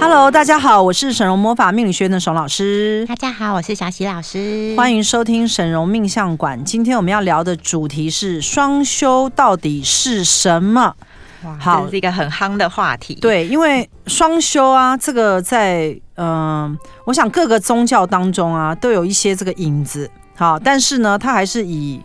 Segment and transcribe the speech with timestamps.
[0.00, 3.04] Hello，大家好，我是沈荣魔法命理学院的沈老师。
[3.06, 4.74] 大家好，我是小喜老师。
[4.74, 6.64] 欢迎收听沈荣命相馆。
[6.64, 10.94] 今天我们要聊的主题是双修到底是什么？
[11.44, 13.14] 哇，好，这是一个很夯的话题。
[13.16, 20.10] 对，因为双修啊，这个在嗯、呃，我想各个宗教当中啊，都有一些这个影子。
[20.34, 22.00] 好，但是呢，它还是以。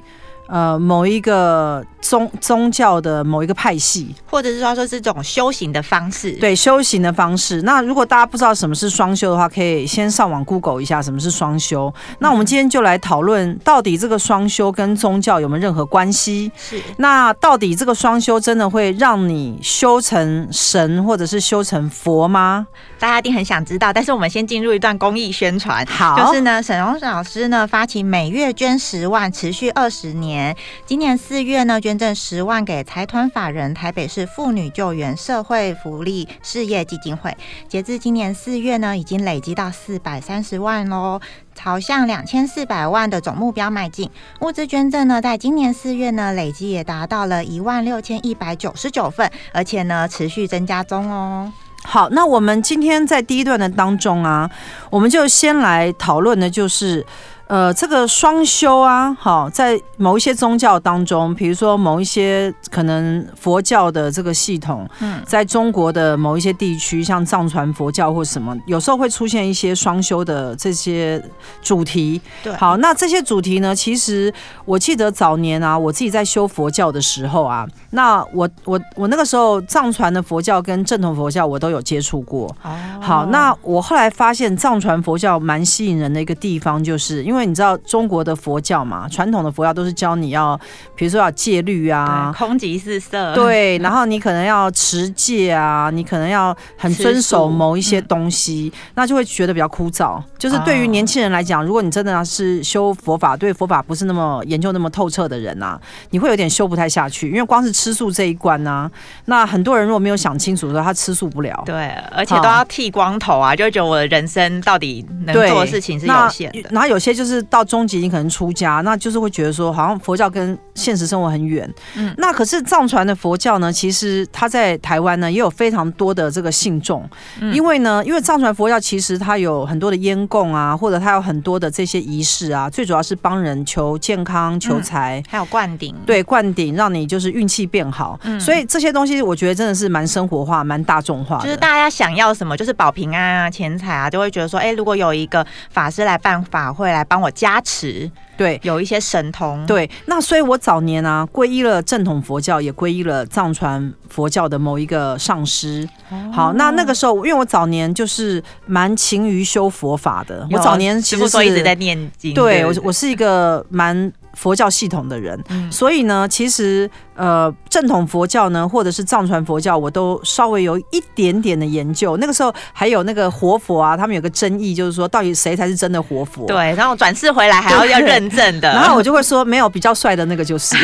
[0.48, 7.64] 呃，某一个宗宗教的某一个派系，或者是说说是这种修行的方式，对，修行的方式。
[7.64, 11.92] 那如果大家不知道什么是双修的话，可以先上网 Google 一下什么是双修。
[12.20, 16.52] 那我们今天就来讨论，到底这个双修跟宗教有没有任何关系？
[16.56, 16.80] 是。
[16.98, 22.68] 那到底这个双修真的会让你修成神，或者是修成佛吗？
[23.00, 23.92] 大家一定很想知道。
[23.92, 25.84] 但是我们先进入一段公益宣传。
[25.88, 30.56] 好，就是呢，沈荣老师呢发起每月捐十万，持续二十年。
[30.86, 37.34] 今年四月呢，捐捐赠十万给财团法人台北市妇女救援社会福利事业基金会。
[37.70, 41.22] 截至今年四月呢，已经累积到四百三十万喽，
[41.54, 44.10] 朝向两千四百万的总目标迈进。
[44.42, 51.50] 物资捐赠呢，在今年四月呢，累计也达到了一万六千一百九十九份，而且呢，持续增加中哦。
[51.86, 54.52] 好，那我们今天在第一段的当中啊，
[54.90, 57.06] 我们就先来讨论的就是。
[57.48, 71.24] 呃，这个双修啊，好，在某一些宗教当中，比如说某一些可能佛教的这个系统，嗯，在中国的某一些地区，像藏传佛教或什么，有时候会出现一些双修的这些
[71.62, 72.20] 主题。
[72.44, 74.34] 对，好，那这些主题呢，其实
[74.66, 82.54] 我记得早年啊，我自己在修佛教的时候啊，那我我我那个时候藏传的佛教跟正统佛教我都有接触过。
[82.62, 87.46] 哦，好，那我后来发现藏传佛教蛮吸引人的一个地方，就是因为。
[87.46, 90.60] 你知道中国的佛教嘛，传统的佛教都是教你要，
[90.96, 100.20] 比如说要戒律啊，空即是色，对，然后你可能要持戒啊，你可能要很遵守某一些东西，嗯、那就会觉得比较枯燥。
[100.40, 105.80] 就是对于年轻人来讲，如果你真的是修佛法，对佛法不是那么研究那么透彻的人啊，
[106.10, 108.92] 你会有点修不太下去，因为光是吃素这一关呢、啊，
[109.26, 116.64] 那很多人如果没有想清楚的时候，他吃素不了，对，而且都要剃光头啊，就会觉得我的人生到底能做的事情是有限的。
[116.72, 117.26] 然后有些就是。
[117.26, 121.68] 就是到终极，你可能出家，那就是会觉得说，好像佛教跟现实生活很远。
[121.96, 127.04] 嗯，那可是藏传的佛教呢，其实它在台湾呢也有非常多的这个信众。
[127.42, 135.96] 嗯，因为呢，因为藏传佛教其实它有很多的烟供啊，或者它有很多的这些仪式啊，最主要是帮人求健康、求财，还有灌顶。
[136.06, 138.20] 对，灌顶让你就是运气变好。
[138.24, 141.46] 嗯，所以这些东西我觉得真的是蛮生活化、蛮大众化的。
[141.46, 147.16] 就是大家想要什么，就是保平安啊、钱财啊，就会觉得说，哎，如果有一个法师来办法会来帮。
[147.16, 149.90] 帮我加持，对，有一些神通，对。
[150.08, 155.88] 那所以，我早年啊，皈依了正统佛教，也皈依了藏传佛教的某一个上师。
[156.10, 164.12] 哦、好，那那个时候，因为我早年就是蛮勤于修佛法的，我早年其实是一直在念经，对，我我是一个蛮。
[164.36, 172.18] 佛教系统的人，嗯、所以呢，其实呃，正统佛教呢，或者是藏传佛教，我都稍微有一点点的研究。
[172.18, 176.46] 那个时候还有那个活佛啊，他们有个争议，就是说到底谁才是真的活佛？
[176.46, 178.70] 对，然后转世回来还要要 认证的。
[178.70, 180.76] 然后我就会说，没有比较帅的那个就是，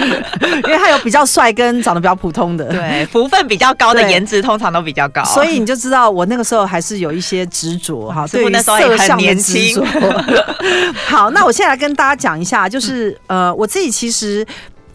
[0.64, 2.64] 因为他有比较帅跟长得比较普通的。
[2.72, 5.22] 对，福分比较高的颜值通常都比较高。
[5.24, 9.84] 所以你就知道我那个时候还是有一些执着哈，对于色相的执着。
[11.06, 12.93] 好，那我现在来跟大家讲一下，就是。
[12.94, 14.46] 是呃，我自己其实。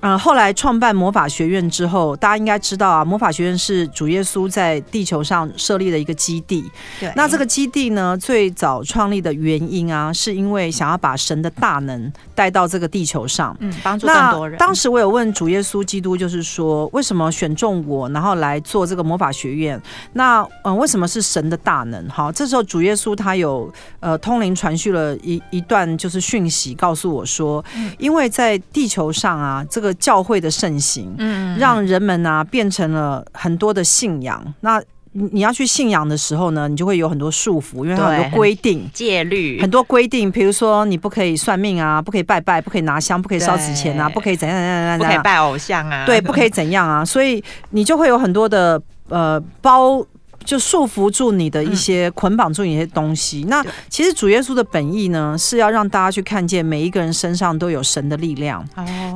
[0.01, 6.63] 嗯，后来创办魔法学院之后，大家应该知道啊，魔法学院是主耶稣在地球上设立的一个基地。
[6.99, 14.57] 对，那这个基地呢，最早创立的原因啊，是因为想要把神的大能带到这个地球上，嗯，帮助更多人。
[14.57, 19.81] 当时我有问主耶稣基督，就是说，为什么选中我，然后来做这个魔法学院？
[20.13, 22.07] 那嗯，为什么是神的大能？
[22.07, 23.69] 好，这时候主耶稣他有
[23.99, 27.61] 呃通灵传续了一一段就是讯息，告诉我说，
[27.97, 29.88] 因为在地球上啊，这个。
[29.95, 34.53] 教会的盛行，嗯，让人们呢、啊、变成了很多的信仰。
[34.61, 34.81] 那
[35.11, 40.31] 你要去信仰的时候呢，你就会有很多束缚，因为很多规定、戒律，很多规定。
[40.31, 47.03] 比如说，你不可以算命啊，不可以拜拜，不可以拿香，不可以烧纸钱啊，不可以怎样怎样怎样，不可以拜偶像啊，对，不可以怎样啊。
[47.03, 50.05] 所以你就会有很多的呃包。
[50.43, 53.45] 就束缚住你的一些捆绑住你一些东西。
[53.47, 58.67] 那其实主耶稣的本意呢，是要让大家去看见每一个人身上都有神的力量。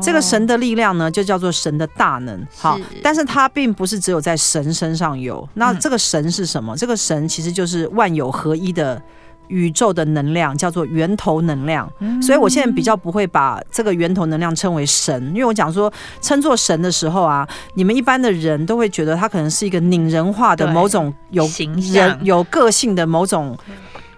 [0.02, 2.46] 这个神的力量呢，就叫做神的大能。
[2.56, 5.48] 好，但是它并不是只有在神身上有。
[5.56, 6.76] 那这个神是什么？
[6.76, 9.02] 这个神其实就是万有合一的。
[9.48, 11.92] 宇宙的能量叫做源头能量，
[12.22, 15.92] 所以我现在比较不会把这个源头能量称为神，因为我讲说
[16.22, 21.48] 称作神的时候啊，你们一般的人都会觉得他可能是一个拟人化的某种有
[21.94, 23.58] 人有个性的某种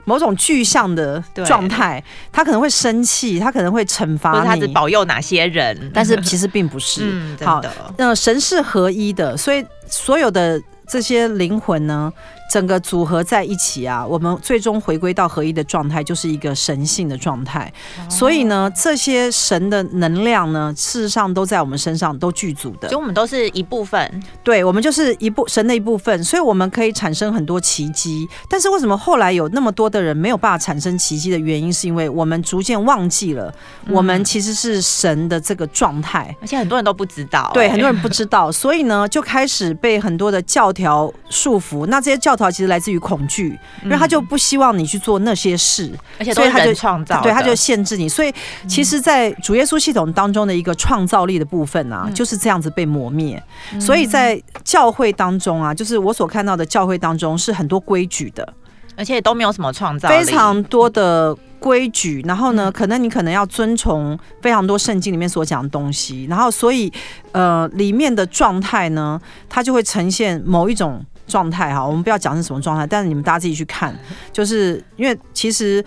[0.06, 7.12] 某种具象的状态，他可能会生气，他可能会惩罚你，他只保佑哪些人，但是其实并不是。
[7.44, 7.60] 好，
[7.98, 12.14] 那神是合一的，所以所有的这些灵魂呢，
[12.52, 17.72] 整个组合在一起啊，我们最终回归到合一的状态，就是一个神性的状态。
[18.10, 22.88] 所以呢，这些神的能量呢，事实上都在我们身上都具足的。
[22.88, 28.28] 就我们都是一部分，对，我们就是一部神的一部分，所以我们可以产生很多奇迹。
[28.50, 33.54] 但是为什么后来有那么多的人没有办法产生奇迹的原因，是因为我们逐渐忘记了，
[33.90, 41.86] 我们其实是神的这个状态，而且很多人都不知道，对，很多人不知道，所以呢，就开始被很多的教条束缚。
[41.88, 48.08] 那这些教条其实来自于恐惧，因为他就不希望你去做那些事，而且所以他就创造，对，他就限制你。
[48.08, 48.34] 所以
[48.68, 53.42] 其实，在主耶稣系统当中的一个创造力的部分啊，就是这样子被磨灭。
[53.80, 58.54] 所以在教会当中啊，就是我所看到的教会当中是很多规矩的，
[58.96, 62.22] 而且都没有什么创造，非常多的规矩。
[62.26, 66.26] 然后呢，可能你可能要遵从非常多圣经里面所讲的东西。
[66.30, 66.92] 然后，所以
[67.32, 69.20] 呃，里面的状态呢，
[69.50, 71.04] 它就会呈现某一种。
[71.28, 73.98] 状态哈，我们不要讲是什么状态，但是你们大家自己去看，
[74.32, 75.84] 就是因为其实。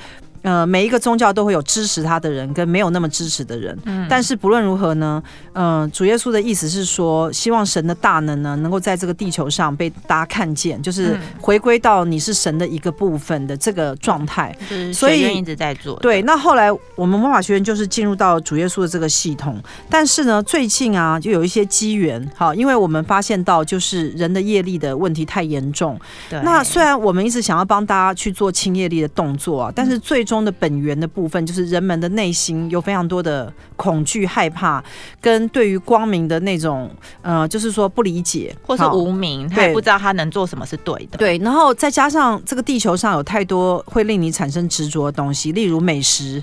[0.48, 3.78] 呃，每一个宗教都会有支持他的人跟没有那么支持的人。
[3.84, 5.22] 嗯，但是不论如何呢，
[5.52, 14.56] 呃，主耶稣的意思是说，希望神的大能呢，能够在这个地球上被大家看见，就是回归到你是神的一个部分的这个状态。
[14.70, 15.98] 嗯，所以一直在做。
[15.98, 26.00] 对，那后来我们魔法学院就是进入到主耶稣的这个系统，但是呢，最近啊，就有一些机缘，好，因为我们发现到就是人的业力的问题太严重。
[26.30, 26.40] 对。
[26.42, 30.37] 那虽然我们一直想要帮大家去做清业力的动作啊，但是最终。
[30.44, 34.82] 的本源的部分，就是人们的内心有非常多的恐惧、害怕，
[35.20, 36.90] 跟对于光明的那种，
[37.22, 38.54] 呃，就是说不理解。
[38.62, 41.18] 或是无明，他也不知道他能做什么是对的。
[41.18, 46.42] 对，然后再加上这个地球上有太多会令你产生执着的东西，例如美食，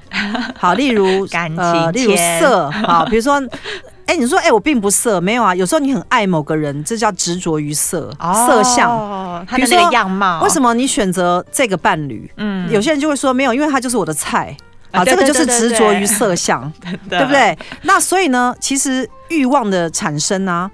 [0.56, 3.42] 好，例如感情、 呃，例如色，好，比如说。
[4.07, 5.56] 哎、欸，你说，哎、欸，我并不色，没有啊。
[5.56, 10.42] 有时候你很爱某个人，这叫执着于色，哦、色相，他的那个样貌。
[10.44, 12.31] 为什么你选择这个伴侣？
[12.38, 14.56] 嗯，有些人就会说没有，因为他就是我的菜
[14.92, 15.04] 啊。
[15.04, 16.72] 这个就是执着于色相，
[17.10, 17.57] 对不对？
[17.81, 20.72] 那所以呢，其实欲望的产生呢、啊，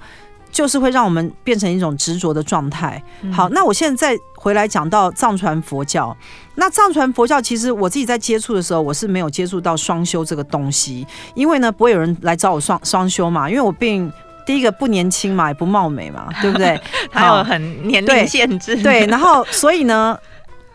[0.62, 3.02] 就是会让我们变成一种执着的状态。
[3.34, 6.16] 好，那我现在再回来讲到藏传佛教。
[6.54, 14.12] 那藏传佛教其实我自己在接触的时候，我是没有接触到双修这个东西，因为呢，不会有人来找我双双修嘛，因为我并
[14.46, 16.80] 第一个不年轻嘛，也不貌美嘛，对不对？
[17.10, 20.16] 还有很年龄限制，对，对， 然后所以呢，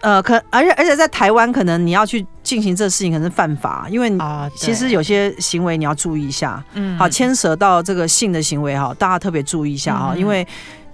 [0.01, 4.13] 呃，可而且而且在台湾，可能你要去进行这个事情，可能是犯法，因为
[4.57, 10.47] 其实有些行为你要注意一下，嗯，好，牵涉到这个性的行为哈，大家特别注意一下哈，因为。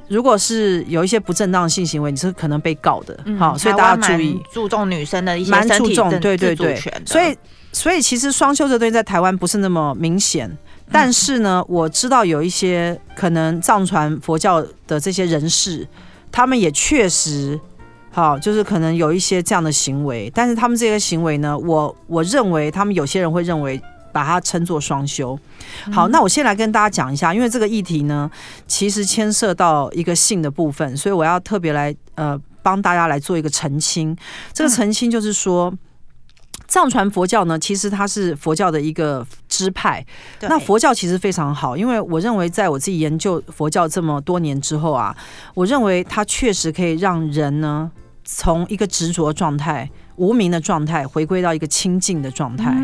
[0.08, 7.34] 如果是有一些不正当性行为，你是可能被告的，好、嗯，所以大家注意，注重女生的一些蛮注重，对对对，所以
[7.72, 10.54] 所以其实双休这东西在台湾不是那么明显，
[10.90, 15.88] 但是呢，我知道有一些可能藏传佛教的这些人士，
[16.30, 17.59] 他们也确实
[18.12, 23.83] 好，就是可能有一些这样的行为，但是他们这个行为呢，我我认为他们有些人会认为。
[24.14, 25.38] 把它称作双修。
[25.90, 28.31] 好，那我先来跟大家讲一下，因为这个议题呢，
[28.66, 34.14] 其实牵涉到一个性的部分，所以我要特别来呃帮大家来做一个澄清。
[34.52, 35.73] 这个澄清就是说，
[36.73, 40.02] 藏传佛教呢，其实它是佛教的一个支派。
[40.41, 45.14] 那佛教其实非常好，因为我认为在我自己研究佛教这么多年之后啊，
[45.52, 47.91] 我认为它确实可以让人呢
[48.25, 52.75] 从一个执着状态、无名的状态，回归到一个清净的状态。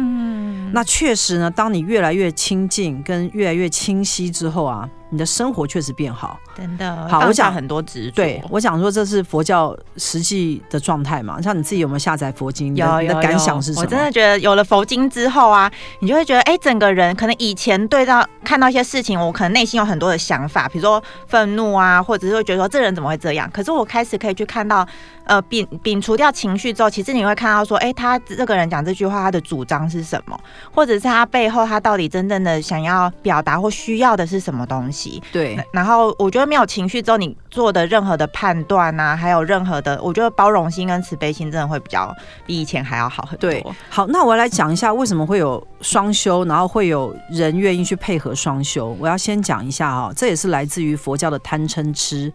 [0.73, 6.38] 那确实呢，当你越来越清净跟越来越清晰之后啊，你的生活确实变好。
[6.56, 8.16] 真的，好，我讲很多执着。
[8.16, 11.40] 对，我讲说这是佛教实际的状态嘛。
[11.40, 12.74] 像你自己有没有下载佛经？
[12.76, 13.82] 有，你的感想是什么？
[13.82, 23.48] 我真的觉得有了佛经之后啊，你就会觉得，哎、欸，整个人可能以前对到看到一些事情，我可能内心有很多的想法，比如说愤怒啊，或者是会觉得说这人怎么会这样？
[23.52, 24.86] 可是我开始可以去看到，
[25.24, 30.38] 呃，摒摒除掉情绪之后，其实你会看到说，哎、欸，他这个人讲这句话，他的主张是什么？
[30.74, 35.23] 或者是他背后他到底真正的想要表达或需要的是什么东系。
[35.33, 42.14] 对，然后我觉得没有情绪之后，你做的任何的判断啊，还有任何的，我觉得包容心跟慈悲心真的会比较
[42.45, 43.50] 比以前还要好很多。
[43.50, 48.97] 对，好，那我来讲一下为什么会有双修，然后会有人愿意去配合双修。
[48.99, 52.33] 我要先讲一下哈，这也是来自于佛教的贪嗔痴，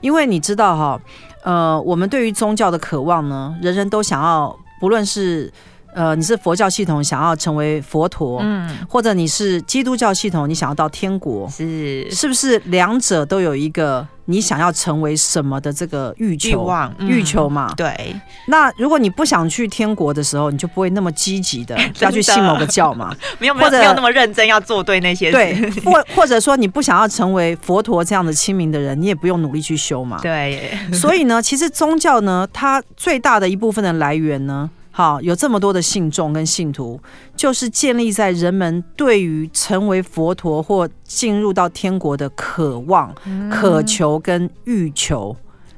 [0.00, 1.00] 因为你知道哈，
[1.44, 5.52] 呃，我们对于宗教的渴望呢，人人都想要，不论是。
[5.94, 17.72] 呃，你是佛教系统想要成为佛陀，嗯，或者你是基督教系统，你想要到天国，是是不是两者都有一个你想要成为什么的这个欲求、欲望、嗯、欲求嘛？
[17.76, 18.14] 对。
[18.46, 23.14] 那如果你不想去天国的时候，你就不会那么积极的 要去信某个教嘛？
[23.40, 25.32] 没有没有没有那么认真要做对那些事。
[25.32, 30.18] 对， 或或者说你不想要成为佛陀这样的亲民的人，你也不用努力去修嘛。
[30.22, 30.70] 对。
[30.92, 34.70] 所以呢，其实宗教呢，它最大的一部分的来源呢。
[35.00, 37.00] 好，有这么多的信众跟信徒，
[37.34, 45.34] 就是建立在人们对于成为佛陀或进入到天国的渴望、嗯、渴求跟欲求，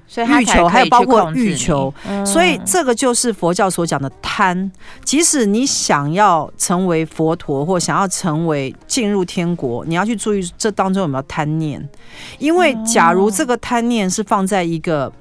[0.09, 1.95] 所以欲求还有包括欲求，
[2.26, 4.69] 所以这个就是佛教所讲的贪。
[5.05, 11.88] 即使你想要成为佛陀或想要成为进入天国，你要去注意这当中有没有贪念，
[12.41, 15.12] 因为假如这个贪念是放在一个。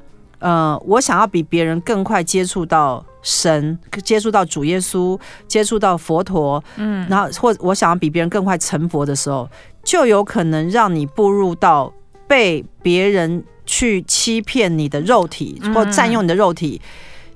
[0.41, 5.17] 呃，我想要比别人更快接触到神，接触到主耶稣，
[5.47, 9.47] 接触到佛陀，嗯，然后或我想要比别人更快成佛的时候，
[9.83, 11.93] 就有可能让你步入到
[12.27, 16.81] 被别人去欺骗你的肉体，或占用你的肉体，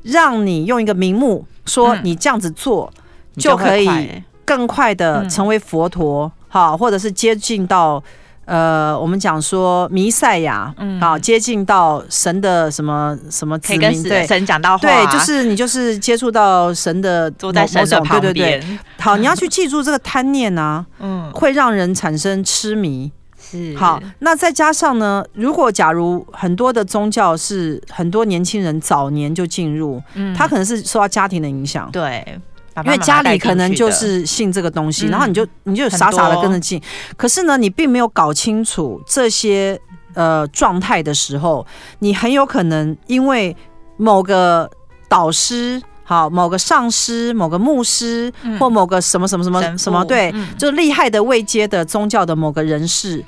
[0.02, 2.92] 让你用一个名目说你这样子做
[3.36, 8.04] 就可以更快的成为佛陀，好，或者是接近到。
[8.46, 14.28] 呃，我们讲说弥赛亚，嗯，好，接近到神的什么什么子民，跟对。
[14.28, 18.34] 神讲到话，对，就是你就是接触到神的坐在神的旁边，对。
[18.34, 18.80] 对对。
[19.00, 23.12] 好，你要去记住这个贪念啊， 嗯，会让人产生痴迷。
[23.40, 23.76] 是。
[23.76, 32.40] 好，那再加上呢，如果假如很多的宗教是很多年轻人早年就进入，嗯，他可能是受到家庭的影响，对。
[32.84, 36.82] 因为家里可能就是信这个东西，然后你就你就傻傻的跟着进，
[37.16, 39.80] 可是呢，你并没有搞清楚这些
[40.14, 41.66] 呃状态的时候，
[42.00, 43.56] 你很有可能因为
[43.96, 44.70] 某个
[45.08, 48.30] 导师、好某个上师、某个牧师
[48.60, 53.24] 或某个什么什么什么什么，对，就厉害的未接的宗教的某个人士，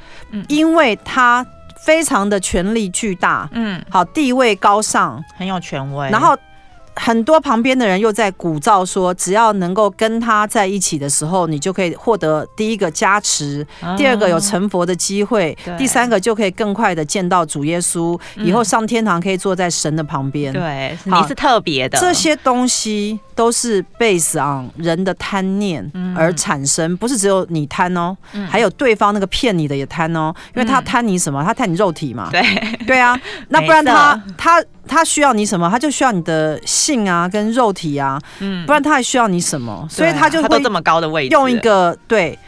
[0.49, 1.45] 因为他
[1.85, 6.37] 非常的权力巨大，嗯，好地位高尚，很有权威，然后。
[6.99, 20.51] 很多旁边的人又在鼓噪说，只要能够跟他在一起的时候，你就可以获得第一个加持，嗯、第二个有成佛的机会，第三个就可以更快的见到主耶稣，以后上天堂可以坐在神的旁边。
[20.51, 21.99] 对，你是特别的。
[21.99, 28.17] 这些东西都是 base on 人的贪念而产生，不是只有你贪哦，
[28.49, 31.41] 还有对方那个骗你的也贪哦，因为他贪你什么？
[31.45, 32.29] 他贪你肉体嘛。
[32.31, 32.41] 对，
[32.85, 33.17] 对啊，
[33.47, 34.63] 那不然他他。
[34.89, 35.69] 他需要你什么？
[35.69, 39.85] 他就需要你的性啊，跟肉体啊，嗯，不然他还需要你什么？
[39.89, 42.39] 所以他就会这么高的位置，用一个对，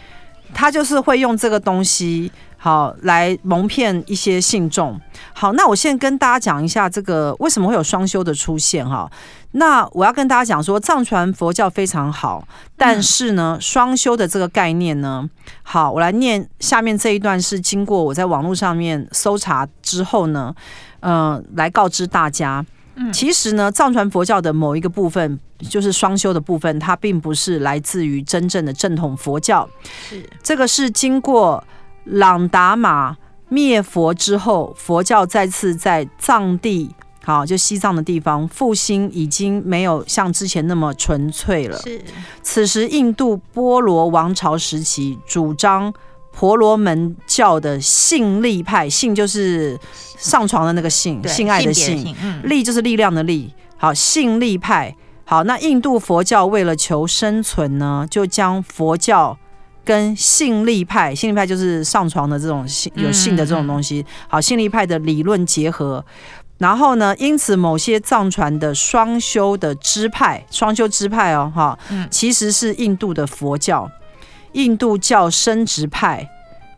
[0.54, 5.00] 他就是会用这个东西好来蒙骗一些信众。
[5.34, 9.10] 好，那我现在跟大家讲一下这个为什么会有双修的出现哈。
[9.54, 12.48] 那我要跟大家讲说，藏传佛教非常好，
[12.78, 15.28] 但是呢，双修的这个概念呢，
[15.64, 20.54] 好，我来念下面这一段是经过我在网络上面搜查之后呢。
[21.02, 22.66] 嗯、呃，来告知大家，
[23.14, 25.40] 其实呢，藏传佛教的某一个部分，
[25.70, 29.66] 就是双修的部分，它并不是来自于真正的正统佛教。
[30.10, 31.64] 是这个是经过
[32.10, 33.16] 朗达玛
[33.48, 36.90] 灭佛之后，佛教再次在藏地，
[37.24, 41.78] 好，就西藏的地方复兴，已经没有像之前那么纯粹了。
[41.80, 42.02] 是
[42.42, 45.94] 此时印度波罗王朝时期，主张。
[46.32, 49.78] 婆罗门教的性力派，性就是
[50.18, 53.54] 上床的那个性，性爱的性，力就是力量的力。
[53.76, 54.96] 好，性力派。
[55.26, 59.38] 好，那印度佛教为了求生存呢，就将佛教
[59.90, 64.06] 跟性力派，性力派就是上床的这种性，有性的这种东西。
[64.28, 66.06] 好，性力派的理论结合，
[66.60, 71.80] 然后呢，因此某些藏传的双修的支派，双修支派哦，哈，
[72.12, 73.90] 其实是印度的佛教。
[74.52, 76.30] 印度教生殖派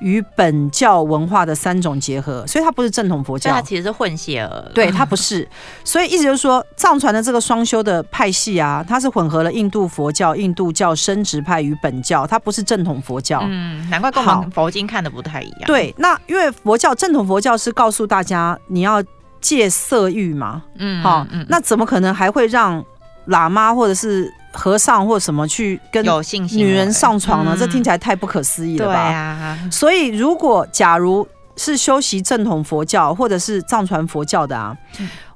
[0.02, 4.72] 与本教文化的三种结合，所以它不是正统佛教，它其实是混血儿。
[4.74, 5.48] 对，它不是，
[5.84, 13.42] 所以意思就是说，藏传的这个双修的派系啊，它是混合了印度佛教、印度教生殖派与本教，它不是正统佛教。
[13.44, 15.62] 嗯，难怪跟我们佛经看的不太一样。
[15.66, 19.04] 对，那因为佛教正统佛教是告诉大家你要
[19.40, 22.84] 戒色欲嘛，嗯，好，那怎么可能还会让
[23.28, 26.06] 喇嘛或者是和尚或什么去跟
[26.52, 27.56] 女人上床呢？
[27.58, 28.94] 这听起来太不可思议了吧？
[28.94, 29.70] 对啊。
[29.72, 34.76] 所以，如果假如是修习正统佛教或者是藏传佛教的啊，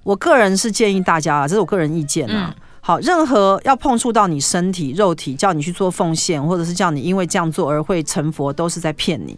[0.03, 2.53] 我个人是建议大家啊，这是我个人意见啊。
[2.81, 9.35] 好，任何要碰触到你身体肉体，叫你去做奉献，或者是叫你因为这样做而会成佛，都是在骗你。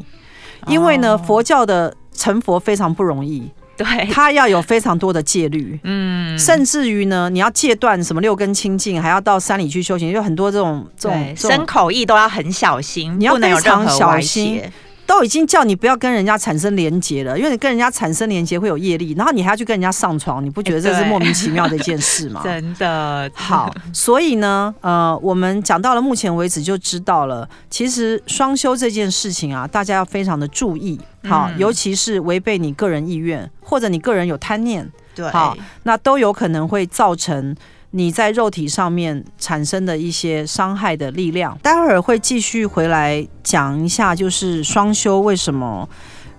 [0.66, 3.50] 因为呢，佛教的成佛非常不容易。
[3.78, 14.62] 对， 他要有非常多的戒律，嗯，甚至于呢，你要戒断什么六根清净，还要到山里去修行，就很多这种这种身口意都要很小心，你要非常小心。
[15.08, 22.42] 都已经叫你不要跟人家产生连结了，因为你跟人家产生连结会有业力，然后你还要去跟人家上床，你不觉得这是莫名其妙的一件事吗？
[22.46, 37.56] 真的好，所以呢，呃，我们讲到了目前为止就知道了，其实双休这件事情啊，大家要非常的注意，好，尤其是违背你个人意愿或者你个人有贪念，对，好，那都有可能会造成。
[37.98, 45.90] 你在肉体上面产生的一些伤害的力量，待会儿会继续回来讲一下，就是双修为什么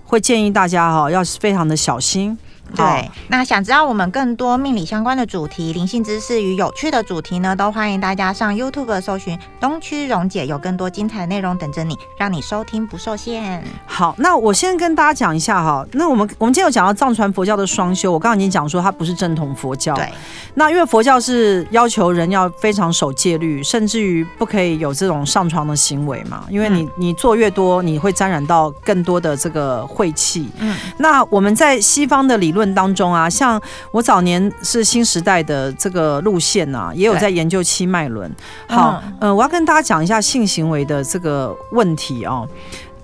[0.04, 2.38] 会建议大家哈，要非常的小心。
[2.76, 13.64] 对，那想知道我们更多命理相关的主题、灵性知识与有趣的主题呢，都欢迎大家上 YouTube 搜寻东区荣姐，有更多精彩内容等着你，让你收听不受限。
[13.86, 19.94] 好，那我先跟大家讲一下哈，那我们我们今天有讲到藏传佛教的双修，我刚刚已经讲说它不是正统佛教。
[19.94, 20.12] 对，
[20.54, 30.48] 那因为佛教是要求人要非常守戒律，甚至于不可以有这种上床的行为嘛，因为你、嗯、你做越多，你会沾染到更多的这个晦气。
[30.58, 32.57] 嗯，那我们在西方的理论。
[32.58, 33.58] 论当中啊，像
[33.90, 38.30] 我早年是新时代的这个路线啊，也有在研究七脉轮。
[38.68, 42.46] 好，嗯、呃，我要跟大家讲一下性行为的这个问题哦。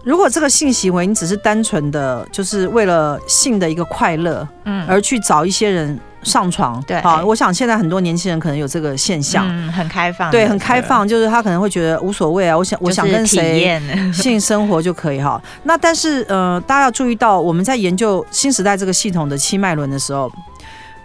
[0.03, 5.99] 如果这个性行为你只是单纯的就是为了性的一个快乐，嗯，而去找一些人。
[6.25, 13.81] 上床，对，好，我想现在很多年轻人可能有这个现象，嗯，很开放，对，很开放，就是他可能会觉得无所谓啊，我想，我想跟谁
[14.13, 15.41] 性生活就可以哈。
[15.65, 20.31] 那但是，呃，大家要注意到，我们在研究新时代这个系统的七脉轮的时候，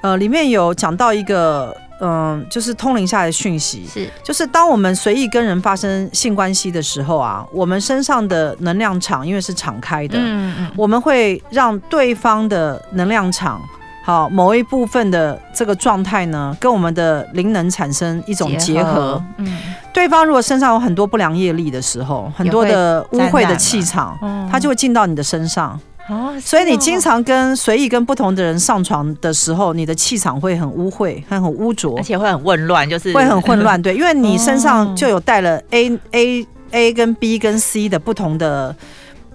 [0.01, 13.61] 呃，里面有讲到一个，嗯、呃，就是通灵下来的讯息，是，就是当我们随意跟人发生性关系的时候啊，我们身上的能量场因为是敞开的，嗯嗯，我们会让对方的能量场。
[14.03, 18.81] 好，某一部分的这个状态呢，跟我们的灵能产生一种结合。
[18.81, 19.57] 结合嗯，
[19.93, 24.17] 对方如果身上有很多不良业力的时候，很多的污秽的气场，
[24.51, 25.79] 它就会进到你的身上。
[26.07, 33.79] 哦，所以你经常跟随意跟不同的人上床的时候，你的气场会很污秽，很很污浊，而且会很混乱，就是会很混乱。
[33.83, 38.75] 对，因为你身上就有带了 A A A 跟 B 跟 C 的不同的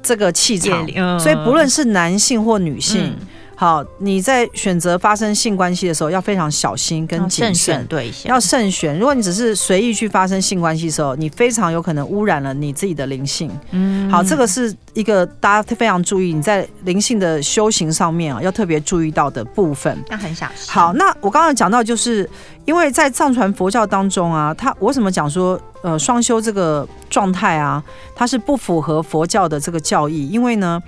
[0.03, 0.85] 这个气场，
[1.20, 3.14] 所以不论是男性或女性。
[3.20, 8.98] 嗯好，你在选择发生性关系的时候要非常小心跟谨慎，对，要慎选。
[8.98, 13.50] 如果你只是随意去发生性关系的时候，你非常有可能污染了你自己的灵性。
[13.70, 19.96] 嗯，好，这个是一个大家非常注意，你在灵性的修行上面啊，要特别注意到的部分。
[20.08, 20.72] 那很小心。
[20.72, 22.28] 好，那我刚刚讲到，就是
[22.64, 27.82] 因为在藏传佛教当中啊，他我为什么讲说呃双修这个状态啊，
[28.16, 30.82] 它是不符合佛教的这个教义，因为呢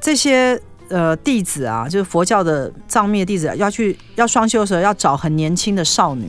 [0.00, 0.58] 这些。
[0.90, 6.28] 呃，弟子啊，就是佛教的藏密弟子要去要双修的时候，要找很年轻的少女。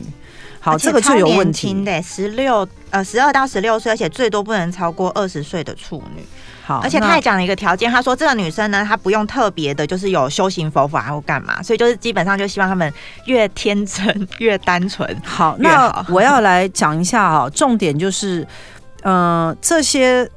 [0.60, 1.74] 好，这个就有问题。
[1.84, 6.24] 的十六呃十二到十六岁，而且最多不能超过二十岁的处女。
[6.64, 12.92] 好，而且他还讲了一个条件，他说这个女生呢，她不用特别的，就是有修行佛法或干嘛，所以就是基本上就希望他们
[13.26, 14.06] 越天真
[14.38, 15.20] 越单纯。
[15.24, 18.46] 好，那我要来讲一下哈，重点就是，
[19.02, 20.30] 嗯、呃，这些。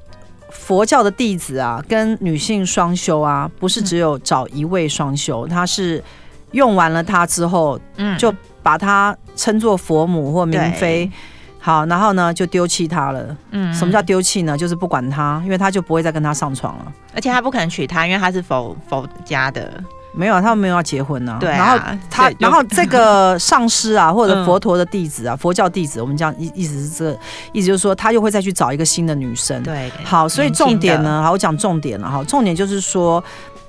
[0.58, 6.04] 佛教的弟子啊，跟女性双修啊，不是只有找一位双修，他是
[6.52, 11.12] 用完了他之后，嗯，就把他称作佛母或明妃，
[11.60, 13.38] 好，然后呢就丢弃他了。
[13.52, 14.58] 嗯，什么叫丢弃呢？
[14.58, 19.84] 就是不管他，因为他就不会再跟他上床了，而且他不可能娶她，因为他是佛佛家的。
[20.16, 21.40] 没有，他们没有要结婚呢、啊。
[21.40, 27.20] 对、啊，然后他，然后 这个上师啊，或者佛陀的弟子啊，嗯、佛教弟子，我们这样意意思是这个
[27.52, 29.62] 意思就是说，他又会再去找一个新的女生。
[29.64, 32.24] 对，好，所以重点呢，好，我讲重点了哈。
[32.24, 33.24] 重点就是说，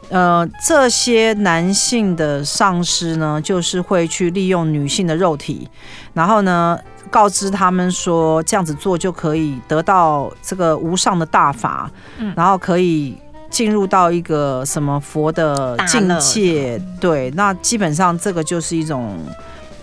[0.08, 5.68] 呃，这些男性的上师呢，就是会去利用女性的肉体，
[6.14, 6.78] 然后呢，
[7.10, 13.18] 告知他们说，这样子做就可以得到这个无上的大法，嗯、然后可以。
[13.50, 16.80] 进入到一个什么佛的境界？
[17.00, 19.18] 对，那基本上这个就是一种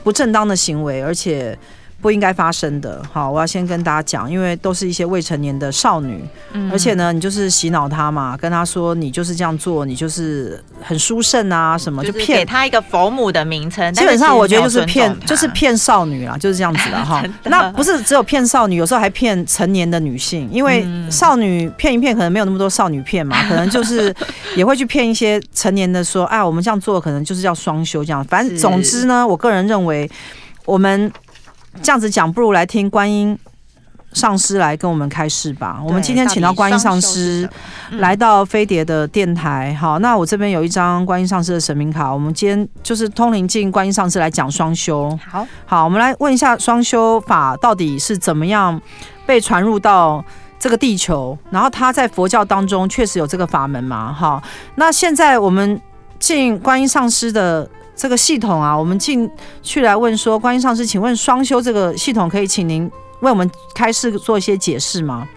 [0.04, 1.58] 不正当的行为，而且
[2.03, 3.01] 不应该发生的。
[3.13, 13.91] 好，我要先跟大家讲，因为都是一些未成年的少女，嗯、而且呢，你就是洗脑她嘛，跟她说你就是这样做，你就是很殊胜啊什么，就骗给她一个佛母的名称。
[13.93, 17.23] 基本上我觉得就是骗，就是骗少女啦，就是这样子 的哈。
[17.45, 24.13] 那不是只有骗少女，有时候还骗成年的女性，因为少女骗一骗可能没有那么多少女骗嘛， 可能就是
[24.57, 28.21] 也会去骗一些成年的说，哎，我们这样做可能就是叫双休这样。
[28.25, 30.11] 反正总之呢，我个人认为
[30.65, 31.09] 我们。
[31.81, 33.38] 这样子讲，不如来听观音
[34.13, 35.81] 上师来跟我们开示吧。
[35.83, 37.49] 我们今天请到观音上师
[37.93, 39.73] 来到飞碟的电台。
[39.73, 42.13] 好，那我这边有一张观音上师的神明卡。
[42.13, 45.17] 我们今天就是通灵镜观音上师来讲双修。
[45.27, 48.79] 好，好，我们来问一下双修法到底是怎么样
[49.25, 50.23] 被传入到
[50.59, 51.38] 这个地球？
[51.49, 54.41] 然后他在佛教当中确实有这个法门嘛，哈，
[54.75, 55.81] 那现在我们
[56.19, 57.67] 进观音上师的。
[57.95, 59.29] 这个系统啊，我们进
[59.62, 62.89] 去来问说，观音上师，请问双修这个系统可以请您
[63.21, 65.27] 为我们开示做一些解释吗？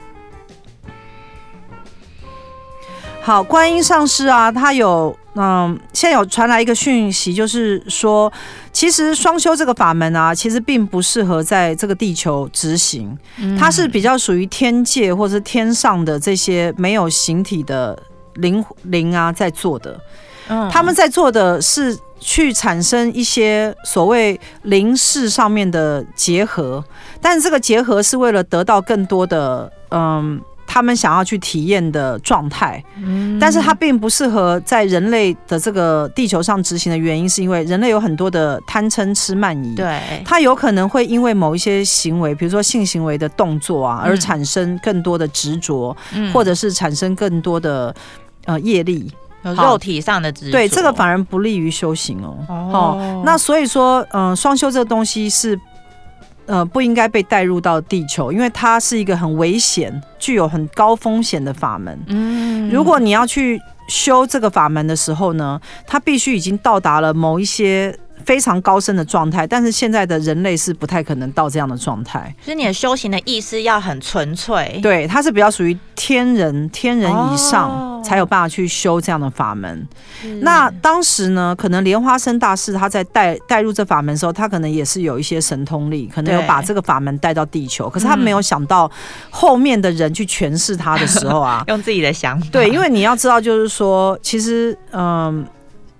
[3.22, 8.32] 好，观音上师啊，他有嗯，现在有传来一个讯息，就是说，
[8.72, 13.18] 其实双修这个法门啊，其实并不适合在这个地球执行，
[13.58, 18.00] 它是比较属于天界或者是天上的这些没有形体的
[18.34, 20.00] 灵灵啊在做的，
[20.48, 21.98] 嗯，他们在做的是。
[22.18, 26.82] 去产生一些所谓灵视上面的结合，
[27.20, 32.82] 但是这个结合是为了得到更多的嗯，他们想要去体验的状态。
[32.96, 39.74] 嗯，但是它并不适合在人类的这个地球上执行的原因，是因为人类有很多的贪嗔痴慢疑。
[39.74, 47.94] 对，它有可能会因为某一些行为，比如说性行为的动作啊，而产生更多的执着，嗯，或者是产生更多的
[48.46, 49.12] 呃业力。
[49.54, 52.36] 肉体上的执着，对这个反而不利于修行哦。
[52.48, 55.58] 哦，那所以说，嗯、呃，双修这个东西是，
[56.46, 61.98] 呃，不应该被带入到地球，因为它是一个很危险、具有很高风险的法门。
[62.08, 67.96] 嗯，如果你要去修这个法门的时候呢，它必须已经到达了某一些。
[68.24, 72.34] 非常高深的状态，但是现在的人类是不太可能到这样的状态。
[72.42, 79.86] 所以你的修行的意思要很纯粹，对，它是比较属于天人，天人以上才有办法去修这样的法门。
[80.24, 87.88] 哦、那当时呢，可能莲花生大师他在带带入这法门的时候，他可能也是有一些神通力，可能有把这个法门带到地球。
[87.90, 88.90] 可是他没有想到
[89.30, 92.46] 后面的人去诠释他的时候啊， 用自己的想法。
[92.52, 95.46] 对，因为你要知道，就是说，其实，嗯。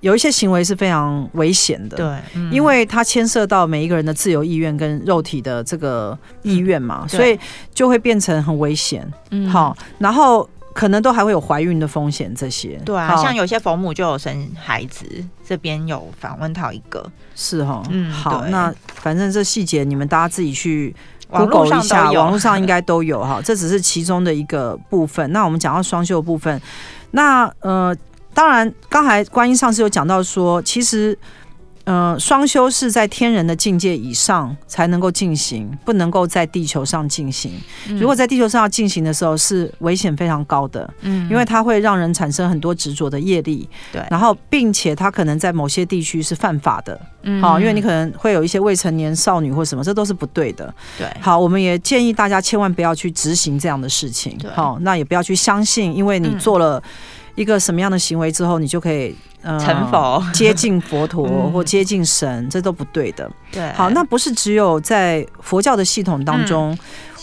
[0.01, 7.37] 有一些行为是非常危险的，对，嗯、因为它牵涉到每一个人的自由意愿跟肉体的这个意愿嘛，嗯、所以
[7.75, 9.11] 就会变成很危险。
[9.31, 12.79] 嗯，好，然后可能都还会有怀孕的风险这些。
[12.85, 15.07] 对啊，像有些佛母就有生孩子，
[15.43, 20.95] 这边有访问到一个，是哈，嗯，好，那反正这细节你们大家自己去
[21.31, 25.33] Google 一下，网络上应该都有哈，这只是其中的一个部分。
[25.33, 26.61] 那我们讲到双休部分，
[27.13, 27.97] 那呃。
[28.37, 31.19] 当然，刚才观音上次有讲到说，其实，
[31.87, 37.53] 呃，双修是在天人的境界以上才能够进行，不能够在地球上进行。
[37.89, 51.07] 嗯、如果在地球上要进行的时候，是危险非常高的，嗯，因为它会让人产生很多执着的业力，对，然后并且它可能在某些地区是犯法的，嗯，好，因为你可能会有一些未成年少女或什么，这都是不对的，对。
[51.21, 56.83] 好，我们也建议大家千万不要去执行这样的事情，对，好，那也不要去相信，因为你做了。
[57.37, 63.31] 一个什么样的行为之后，你就可以呃成佛、接近佛陀 或接近神，这都不对的。
[63.53, 66.77] 对，好，那不是只有在佛教的系统当中，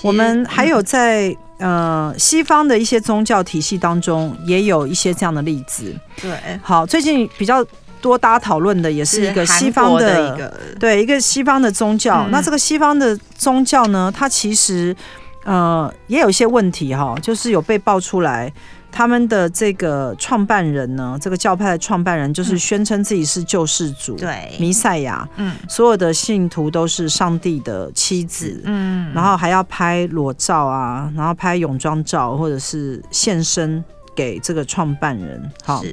[0.03, 5.93] 我们还有在呃西方的一些宗教体系当中，也有一些这样的例子。
[6.21, 7.65] 对，好，最近比较
[7.99, 12.27] 多大家讨论的也是一个西方的一个对一个西方的宗教。
[12.27, 14.95] 那这个西方的宗教呢，它其实
[15.43, 18.53] 呃也有一些问题哈，就是有被爆出来。
[18.95, 33.83] 他们的这个创办人呢，这个教派的创办人就是宣称自己是救世主，对，弥赛亚，嗯，所有的信徒都是上帝的妻子，嗯，然后还要拍裸照啊，然后拍泳装照，或者是献身
[34.15, 35.51] 给这个创办人。
[35.63, 35.83] 好，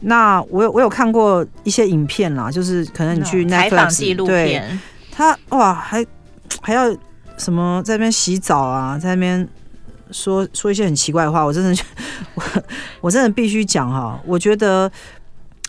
[0.00, 4.80] 那我有我有看过一些影片啦，就是可能你去采访纪录片，
[5.10, 6.06] 他哇，还
[6.60, 6.96] 还要
[7.36, 9.48] 什么在那边洗澡啊，在那边。
[10.12, 11.82] 说说一些很奇怪的话，我真的，
[12.34, 12.42] 我
[13.00, 14.20] 我真的必须讲哈。
[14.26, 14.90] 我觉得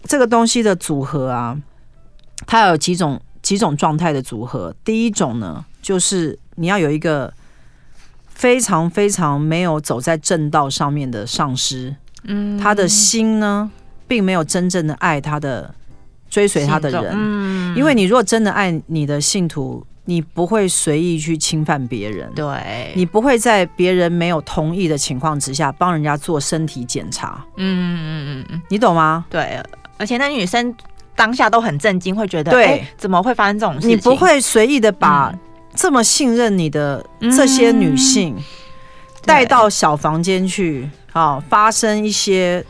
[0.03, 1.57] 这个东西的组合啊，
[2.45, 4.75] 它有几种几种状态的组合。
[4.83, 7.33] 第一种呢，就是你要有一个
[8.27, 13.71] 非常非常没有走在正道上面的上师，嗯，他的心呢，
[14.07, 15.73] 并没有真正的爱他的
[16.29, 19.85] 追随他的人，嗯，因为你如果真的爱你的信徒。
[20.05, 27.43] 你不会随意去侵犯别人，对，你不会在别人没有同意的情况之下帮人家做身体检查。
[27.55, 29.25] 嗯嗯嗯嗯，你懂吗？
[29.29, 29.61] 对，
[29.97, 30.75] 而且那女生
[31.15, 33.89] 当下都很震惊，会觉得，对、欸，怎么会发生这种事情？
[33.91, 35.33] 你不会随意的把
[35.73, 38.35] 这么信任你的这些女性
[39.23, 42.65] 带到小房间去，啊，发生一些。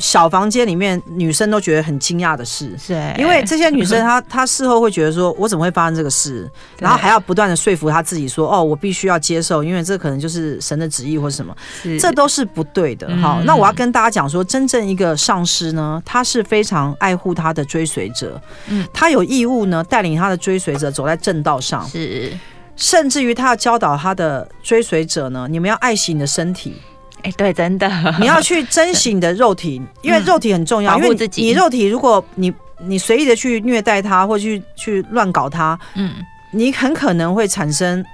[0.00, 2.94] 小房间里面，女生都觉得很惊讶的事，是。
[3.18, 6.50] 因为这些女生她 她事后会觉得说，我怎么会发生这个事？
[6.78, 11.54] 然后还要不断的说服她自己说，哦，我必须要接受，因为这可能就是神的旨意或什么，
[12.00, 13.14] 这都是不对的。
[13.18, 22.32] 好，那我要跟大家讲说，真正一个上师呢，他是非常爱护他的追随者，嗯，他有义务呢带领他的追随者走在正道上，是，
[22.76, 26.76] 甚至于他要教导他的追随者呢，你们要爱惜你的身体。
[27.24, 30.92] 哎，对，真的， 你要去珍惜你的肉体，因为肉体很重要。
[30.92, 32.52] 保护自己，你肉体，如果你
[32.86, 36.12] 你随意的去虐待它，或去去乱搞它，嗯，
[36.52, 38.04] 你很可能会产生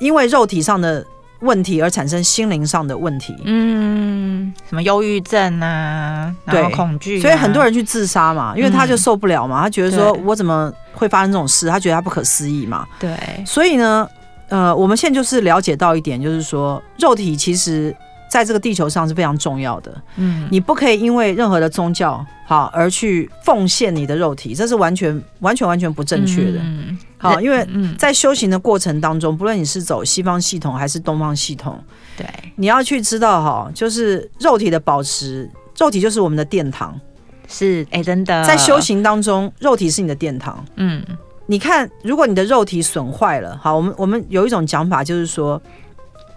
[0.00, 1.04] 因为肉体上的
[1.40, 3.34] 问题而产生心灵上的问题。
[3.44, 11.68] 嗯，什么忧郁症啊，对恐惧，所以很多人去自杀嘛，因为他就受不了嘛，他觉得说我怎么会发生这种事？
[11.68, 12.86] 他觉得他不可思议嘛。
[13.00, 13.10] 对，
[13.44, 14.08] 所以呢，
[14.50, 17.92] 呃，我们现在就是了解到一点，就是说肉体其实。
[18.32, 27.68] 在这个地球上是非常重要的，嗯，你不可以因为任何的宗教好而去奉献你的肉体，这是完全完全完全不正确的，嗯，好，因为
[27.98, 31.78] 在修行的过程当中，不论你是走西方系统还是东方系统，
[32.16, 36.98] 对，你要去知道哈，就是肉体的保持，肉体就是我们的殿堂，
[37.46, 41.04] 是，哎，真的，在修行当中，肉体是你的殿堂，嗯，
[41.44, 45.60] 你看，如果你的肉体损坏了，好，我们我们有一种讲法就是说，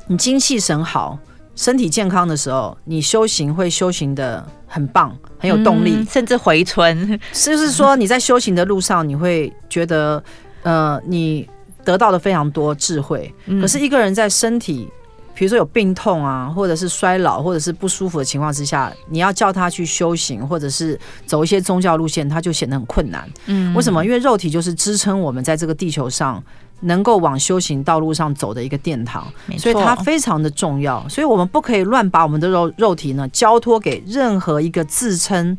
[0.08, 1.18] 你精气神好。
[1.56, 7.20] 身体健康的时候，你修行会修行的很棒，很有动力，嗯、甚至回春。
[7.32, 10.22] 就是说你在修行的路上，你会觉得，
[10.64, 11.48] 呃，你
[11.86, 13.34] 得到的非常多智慧。
[13.46, 14.90] 嗯、可是一个人在身体，
[15.34, 23.30] 比如说有病痛啊，或者是衰老，或者是不舒服的情况之下，你要叫他去修行，或者是走一些宗教路线，他就显得很困难。
[23.46, 24.04] 嗯，为什么？
[24.04, 26.44] 因为肉体就是支撑我们在这个地球上。
[26.82, 29.26] 能够往修行道路上走的一个殿堂，
[29.58, 31.04] 所以它非常的重要。
[31.10, 35.58] 所以我们不可以乱把我们的肉肉体呢交托给任何一个自称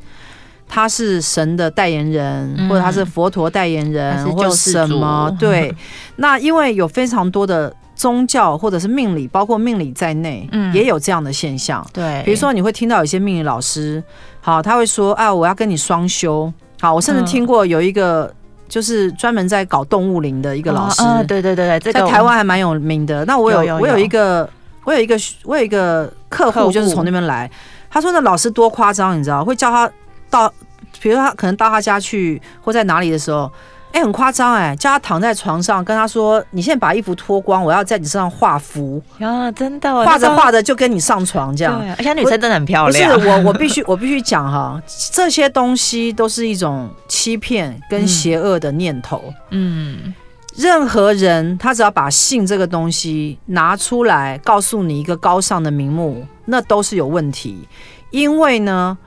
[0.69, 5.35] 他是神的代言人，嗯、或者他是佛陀代言人，或者什么。
[5.41, 5.75] 对，
[6.17, 11.85] 那因为有非常多的宗教或者是命理，包括命理在内，嗯，也有这样的现象。
[11.93, 14.03] 对，比如说你会听到有些命理老师，
[14.41, 18.33] 好，他会说：“啊，我要跟你双修。”好，我甚至听过有一个。
[18.69, 23.25] 就是专门在搞动物灵的一个老师，对对对对，这个、在台湾还蛮有名的。
[23.25, 24.49] 那我有我有一个，
[24.85, 27.51] 我有一个，我有一个客户，就是从那边来。
[27.91, 29.45] 他说那老师多夸张，你知道？
[29.45, 29.91] 会叫他
[30.29, 30.53] 到，
[31.01, 33.51] 比如他可能到他家去，或在哪里的时候。
[33.93, 34.77] 哎、欸，很夸张哎！
[34.77, 41.83] 叫他躺在床上，跟他说：“你现在把衣服脱光，我要在你身上画符。”啊，真的，画着画着就跟你上床这样。
[41.97, 43.15] 而且女生真的很漂亮。
[43.15, 44.79] 不是我，我必须，我必须讲哈，
[45.13, 49.33] 这些东西都是一种欺骗跟邪恶的念头。
[49.51, 50.15] 嗯，
[50.57, 57.67] 任何人他只要把性这个东西拿出来，告诉你一个高尚的名目，那都是有问题。
[58.11, 58.99] 因为呢。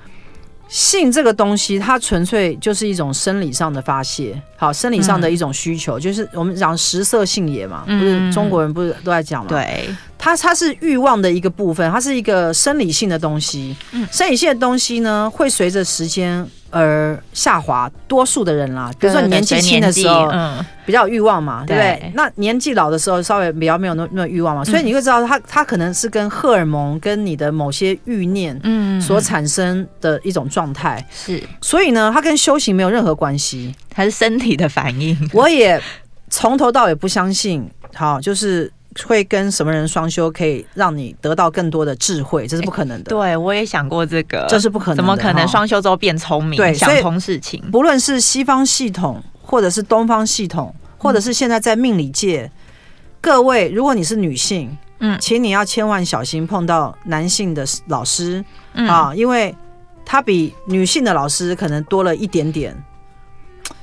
[0.71, 9.47] 性这个东西，它纯粹就是一种生理上的发泄，好，生理上的一种需求，嗯、就是我们讲食色性也嘛，不是中国人不是都在讲嘛？
[9.49, 9.89] 对。
[10.21, 13.73] 它它是欲望的一个部分，它是一个生理性的东西。
[13.93, 17.89] 嗯，生理性的东西呢，会随着时间而下滑。
[18.05, 22.11] 多数的人啦，比如说你年纪轻的时候，嗯，比较有欲望嘛，对不对？
[22.15, 24.65] 那年纪老的时候，稍微比较没有那那么欲望嘛。
[24.65, 31.01] 所以你会知道它，它它可能是跟荷尔蒙跟你的某些欲念，嗯，所产生的一种状态。
[31.09, 35.17] 是，所以呢，它跟修行没有任何关系，它是身体的反应。
[35.33, 35.81] 我也
[36.29, 38.71] 从头到尾不相信，好，就是。
[39.05, 42.47] 会跟什么人双修可以让你得到更多的智慧？
[42.47, 43.11] 这是不可能的。
[43.11, 45.01] 对，我也想过这个，这是不可能的。
[45.01, 46.57] 怎么可能双修之后变聪明？
[46.57, 47.63] 对，想通事情。
[47.71, 52.51] 不论是西方系统，或者是东方系统，或者是现在在命理界，嗯、
[53.21, 59.55] 各位，如果你是女性，嗯，请你要千万小心碰到男性的老师、嗯、啊，因为
[60.03, 62.75] 他比女性的老师可能多了一点点。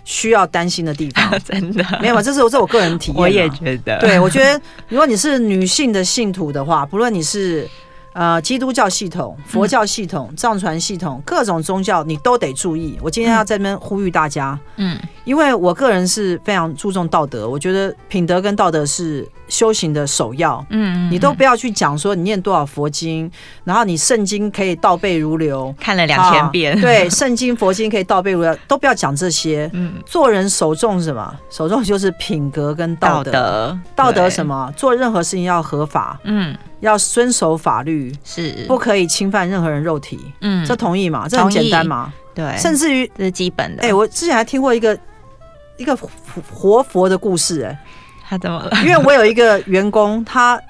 [0.07, 2.23] 需要担心的地方， 真的没有吗？
[2.23, 3.21] 这是我这是我个人体验。
[3.21, 7.69] 我也觉得，对，我觉得如果你是女性的信徒的话，不论你是
[8.13, 12.97] 呃基督教系统、佛教系统、藏传系统，各种宗教你都得注意。
[13.03, 20.65] 我今天要在这边呼吁大家，嗯，因为我个人是非常注重道德，我觉得品德跟道德是修行的首要。
[20.71, 23.29] 嗯，你都不要去讲说你念多少佛经，
[23.65, 26.81] 然后你圣经可以倒背如流，看了两千遍。
[26.81, 29.69] 对，圣经佛经可以倒背如流， 都不要讲这些。
[29.75, 31.37] 嗯，做人首重什么？
[31.51, 33.33] 首重就是品格跟道德。
[33.33, 34.73] 道德，道德什么？
[34.77, 36.21] 做任何事情要合法。
[36.23, 40.21] 嗯，要遵守法律，是不可以侵犯任何人肉体。
[40.41, 41.27] 嗯，这同意吗？
[41.29, 42.13] 这很简单吗？
[42.33, 43.83] 对，甚至于这是基本的。
[43.83, 44.97] 哎，我之前还听过一个。
[45.77, 45.97] 一个
[46.53, 47.79] 活佛的故事，哎，
[48.29, 48.71] 他怎么了？
[48.83, 50.61] 因为我有一个员工，他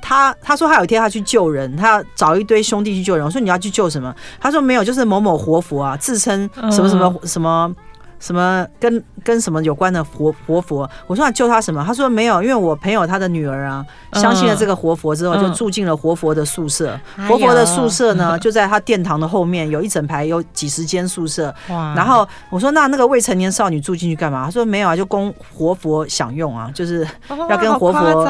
[0.00, 3.24] 他他说他有一天他去救人，他要找一堆兄弟去救人。
[3.24, 4.14] 我说你要去救什么？
[4.40, 7.74] 他说没有，就是某某活佛啊，自称什么什么什么。
[8.18, 10.88] 什么跟跟什么有关的活活佛？
[11.06, 11.84] 我说要救他什么？
[11.86, 16.98] 他说没有，因为我朋友他的女儿啊，相信了这个活佛之后，就住进了活佛的宿舍。
[17.28, 21.54] 活佛的宿舍呢，就在他殿堂的后面，有一整排有几十间宿舍。
[21.68, 24.46] 然后我说那那个未成年少女住进去干嘛？
[24.46, 27.06] 他说没有啊，就供活佛享用啊，就是
[27.50, 28.26] 要跟活佛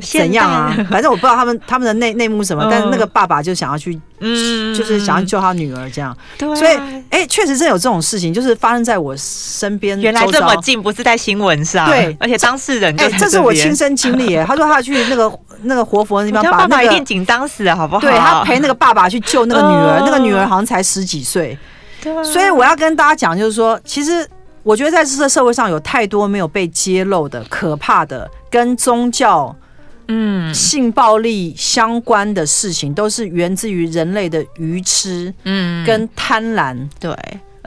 [0.00, 0.74] 怎样啊？
[0.90, 6.16] 反正我不知道他们他们的内内幕什么，但是那个爸爸就想要去，嗯，就是想要救他女儿这样。
[6.38, 6.78] 对所以
[7.10, 9.17] 哎，确实真有这种事情，就是发生在我。
[9.18, 11.86] 身边原来这么近，不是在新闻上。
[11.90, 14.36] 对，而且当事人哎，这是我亲身经历。
[14.44, 15.30] 他说他去那个
[15.64, 18.00] 那个活佛那地方，把那个一定紧张死了，好不好？
[18.00, 21.58] 对，他陪那个爸爸去救那个女儿，那个女儿好像才十几岁。
[22.00, 24.24] 对，所以我要跟大家讲，就是说，其实
[24.62, 29.54] 我觉得在这个社会上有太多没有被揭露的可怕的跟宗教、
[30.06, 36.76] 嗯，性暴力相关的事情，都是源自于人类的愚痴，嗯，跟贪婪。
[37.00, 37.12] 对。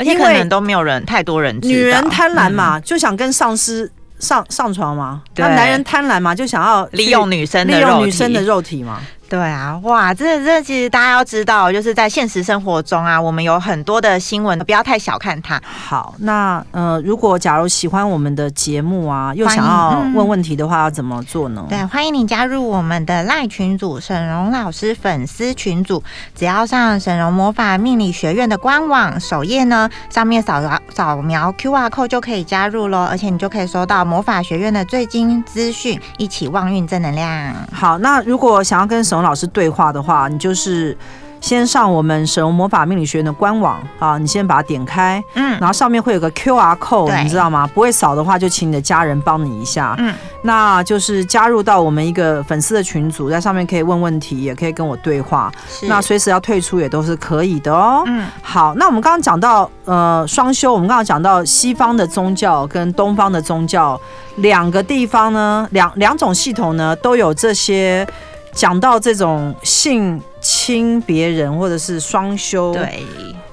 [0.01, 1.55] 而且可能都没有人，太多人。
[1.61, 5.21] 女人贪婪嘛，就想跟上司上上床嘛。
[5.35, 8.99] 那男人贪婪嘛，就想要利用女生的利用女生的肉体嘛。
[9.31, 15.57] 对啊，哇，这这其实大家要知道，就是在现实生活中啊，我们有很多的新闻，不要太小看它。
[15.63, 21.65] 好，那呃，如果假如喜欢我们的节目啊，又想要问问题的话，要怎么做呢？
[21.69, 26.03] 对，欢迎你加入我们的赖群组，沈荣老师粉丝群组，
[26.35, 37.55] 只要上沈荣魔法命理学院的官网首页呢，上面扫描扫描 QR code 就可以加入喽，而且你就可以收到魔法学院的最新资讯，一起旺运正能量。
[37.71, 40.97] 好，那如果想要跟沈老师对话的话，你就是
[41.39, 47.65] 先上我们沈嵘魔法命理学院的官网啊，你先把它点开，嗯，然后上面会有个 QR code，你知道吗？
[47.73, 55.87] 不会扫的话，就请你的家人帮你一下，嗯，那就是加入到我们一个粉丝的群组，在上面可以问问题，也可以跟我对话，是。
[55.87, 63.99] 那随时要退出也都是可以的哦，嗯，好，那我们刚刚讲到呃双休，我们刚刚讲到西方的宗教跟东方的宗教
[64.35, 68.07] 两个地方呢，两两种系统呢都有这些。
[68.53, 73.05] 讲到这种性侵别人或者是双修对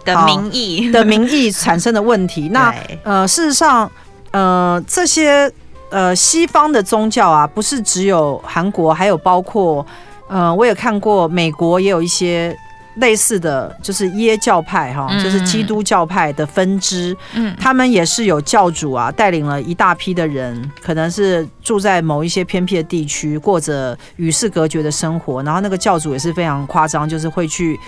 [0.04, 3.90] 的名义的名义产生的问题， 那呃，事实上，
[4.30, 5.50] 呃，这些
[5.90, 9.84] 呃西方的宗教啊，不是只有韩国，还有包括
[10.28, 12.56] 呃，我也看过美国也有一些。
[12.98, 27.78] 类似的就是耶教派哈，就是基督教派的分支，嗯，他们也是有教主啊，带领了一大批的人，可能是住在某一些偏僻的地区，过着与世隔绝的生活，然后那个教主也是非常夸张，就是会去，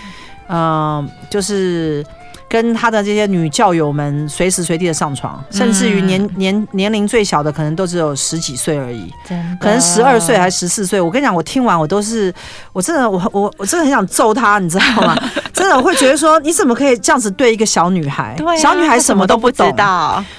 [0.47, 2.05] 嗯、呃，就是。
[2.51, 9.09] 跟他的这些女教友们随时随地的上床，甚至于年年年龄最小的可能都只有十几岁而已，
[9.57, 10.99] 可能十二岁还是十四岁。
[10.99, 12.33] 我跟你讲，我听完我都是，
[12.73, 15.17] 我真的我我我真的很想揍他，你知道吗？
[15.53, 18.35] 真的我会觉得说，你怎么可以这样子对一个小女孩？
[18.37, 19.73] 对，小女孩什么都不懂，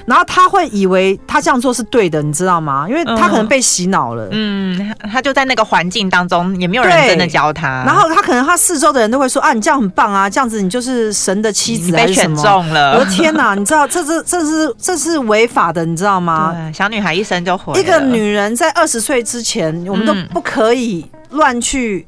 [0.05, 2.87] 然后他会以为他这样做是对的，你知道吗？
[2.87, 4.29] 因为他可能被洗脑了。
[4.33, 7.85] 嗯，他就在那个环境当中，也没有人真的教他。
[7.87, 12.02] 然后他可能他四周的人都会说啊，你这样很棒啊，这样子你就是神的妻子。
[12.07, 12.99] 被选中了！
[12.99, 16.71] 我的天哪， 你知道这是这是这是违法的，你知道吗？
[16.73, 17.81] 小女孩一生就毁了。
[17.81, 22.07] 一个女人在二十岁之前，我们都不可以乱去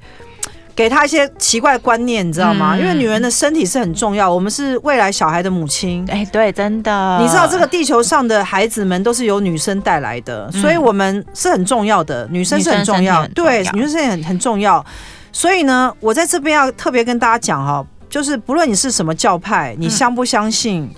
[0.74, 2.76] 给她一些奇怪观念，你知道吗？
[2.76, 6.04] 因为女人的身体是很重要，我们是未来小孩的母亲。
[6.10, 7.18] 哎，对，真的。
[7.20, 12.26] 你知道这个地球上的孩子们都是由女生带来的，所以我们是很重要的。
[12.30, 14.84] 女生是很重要，对，女生是很很重要。
[15.32, 17.84] 所以呢，我在这边要特别跟大家讲哈。
[18.14, 20.88] 就是不论你是什么教派，你相不相信？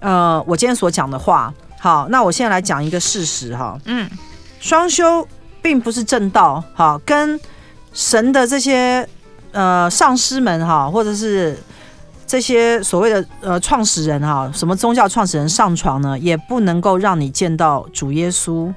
[0.00, 3.78] 嗯、呃，我今天所讲的话，好，那我现在来讲一个事实哈。
[3.86, 4.06] 嗯，
[4.60, 5.26] 双修
[5.62, 7.40] 并不是正道，哈，跟
[7.94, 9.08] 神的这些
[9.52, 11.58] 呃上师们哈，或者是
[12.26, 18.70] 这些所谓的呃创始人哈，什么宗教创始人上床呢，也不能够让你见到主耶稣。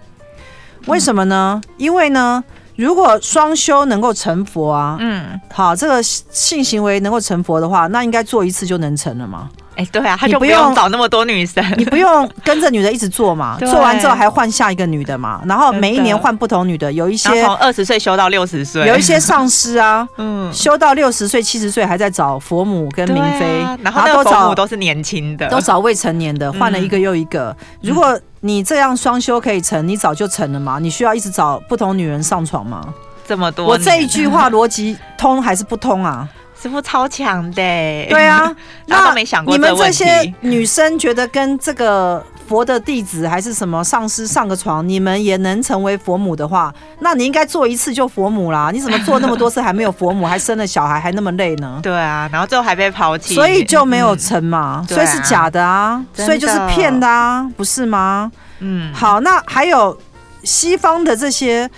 [0.86, 1.62] 为什么呢？
[1.76, 2.42] 因为呢。
[2.76, 9.50] 如果双修能够成佛啊，嗯，好，这个性行为能够成佛的话，那应该做一次就能成了吗？
[9.76, 27.56] 哎，对啊，他就不用找那么多女生， 你不用跟着女的一直做嘛， 做完之后还换下一个女的嘛，然后每一年换不同女的，有一些从二十岁修到六十岁， 有一些上师啊，嗯，修到六十岁、七十岁还在找佛母跟明妃，然后那个佛母都是年轻的，都找未成年的，换了一个又一个。
[27.82, 32.82] 如果你这样双修可以成，你早就成了嘛，你需要一直找不同女人上床吗？
[33.26, 36.28] 这么多，我这一句话逻辑通还是不通啊？
[36.64, 38.56] 师傅超强的，对啊，
[38.88, 48.70] 那没想过你们这些女生觉得跟这个佛的弟子还是什么上师上个床，你们也能成为佛母的话，那你应该做一次就佛母啦。
[48.72, 51.80] 你怎么做那么多次还没有佛母，还生了小孩还那么累呢？
[51.84, 58.32] 对啊，然后最后还被抛弃，所以就没有成嘛，所以是假的啊，所以就是骗的啊，不是吗？
[58.60, 60.00] 嗯，好，那还有
[60.46, 61.70] 西方的这些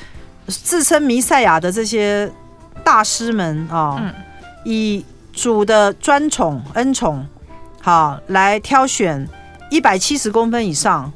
[0.47, 2.31] 自称弥赛亚的这些
[2.83, 3.95] 大师们啊。
[3.99, 4.13] 嗯
[4.66, 7.26] 以主的专宠恩宠，
[7.82, 9.26] 好来挑选
[9.72, 11.11] 一百七十公分以上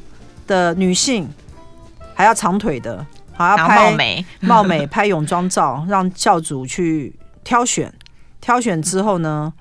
[0.47, 1.27] 的女性，
[2.13, 7.93] 还要长腿的，好要拍貌美 貌美拍泳装照，让教主去挑选。
[8.41, 9.51] 挑选之后呢，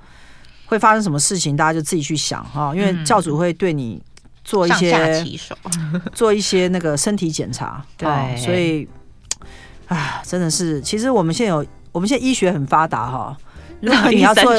[0.66, 1.56] 会发生什么事情？
[1.56, 4.00] 大家就自己去想哈，因为教主会对你
[4.44, 5.24] 做一些
[6.14, 8.88] 做一些那个身体检查，对，所以
[9.88, 13.36] 啊，真的是，其实我们现在有，我们现在医学很发达哈。
[13.80, 14.52] 如果你 要做，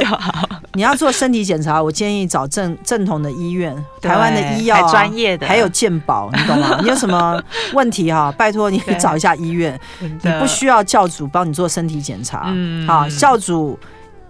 [0.74, 6.80] 你要做身体检查，我建议找正正统的医院，台湾的医药专业的，还有健保，你懂吗？
[6.84, 7.42] 你有什么
[7.74, 8.32] 问题哈？
[8.38, 12.54] 拜托你找一下医院，你不需要教主帮你做身体检查。
[12.88, 13.78] 好，教主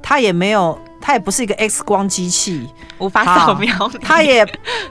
[0.01, 2.67] 他也没有，他也不是一个 X 光机器，
[2.97, 4.45] 无法扫描，他也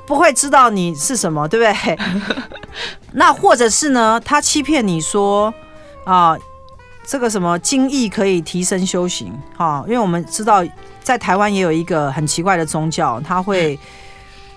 [0.07, 1.99] 不会知道你是什么，对不对？
[3.13, 4.21] 那或者是呢？
[4.25, 5.53] 他欺骗你说
[6.05, 6.37] 啊。
[7.09, 9.83] 这个什么精液可以提升修行哈？
[9.87, 10.63] 因为我们知道
[11.03, 13.79] 在台湾也有一个很奇怪的宗教，他会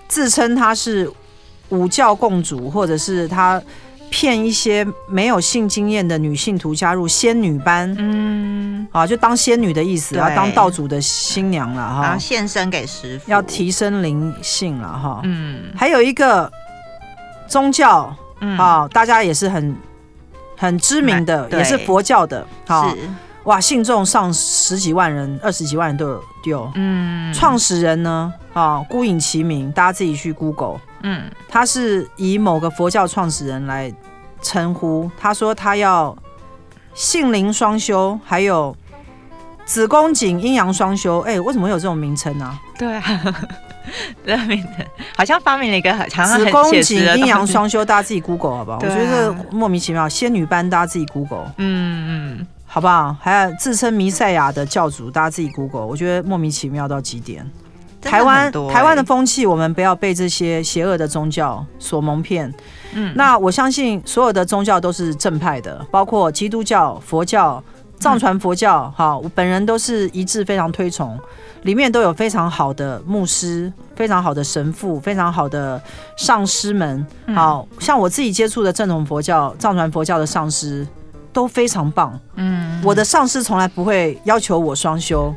[0.09, 1.09] 自称他是
[1.69, 3.61] 五教共主，或者是他
[4.09, 16.51] 骗一些没有性经验的女信徒加入仙女班，嗯，啊，就当仙女的意思啊，当道主的新娘了哈，献身给师父，要提升灵性了哈，嗯，还有一个
[17.47, 19.73] 宗教，嗯，啊，大家也是很。
[20.61, 22.95] 很知名的，也是佛教的，好
[23.45, 26.23] 哇，信众上十几万人、二十几万人都有。
[26.43, 33.91] 有，嗯，创始人呢，啊，孤影其名，大家自己去 Google，嗯，他是以某个佛教创始人来
[34.43, 36.15] 称呼，他说他要
[36.93, 38.75] 性灵双修，还有
[39.65, 42.59] 子宫颈阴阳双修，哎，为什么会有这种名称呢？
[42.77, 43.03] 对啊。
[44.23, 44.37] 对，
[45.15, 48.77] 好像发明了一个很子宫颈阴阳双修，大家自己 Google 好不好？
[48.77, 53.15] 啊、我觉得莫名其妙，仙女班大家自己 Google，嗯嗯，好不好？
[53.21, 57.49] 还有自称弥赛亚的教主，大家自己 Google，我觉得莫名其妙到极点。
[58.03, 62.51] 欸、台湾台湾的风气，我们不要被这些邪恶的宗教所蒙骗。
[62.93, 67.63] 嗯，那我相信所有的宗教都是正派的，包括基督教、佛教、
[68.01, 71.17] 藏传佛教，哈、嗯，我本人都是一致非常推崇。
[71.61, 75.79] 里面都有非常好的牧师，非常好的神父，非常好的
[76.17, 77.05] 上师们。
[77.35, 80.85] 好像我自己接触的正统佛教、藏传佛教的上师
[81.31, 82.19] 都非常棒。
[82.33, 85.31] 嗯，我的上司从来不会要求我双修。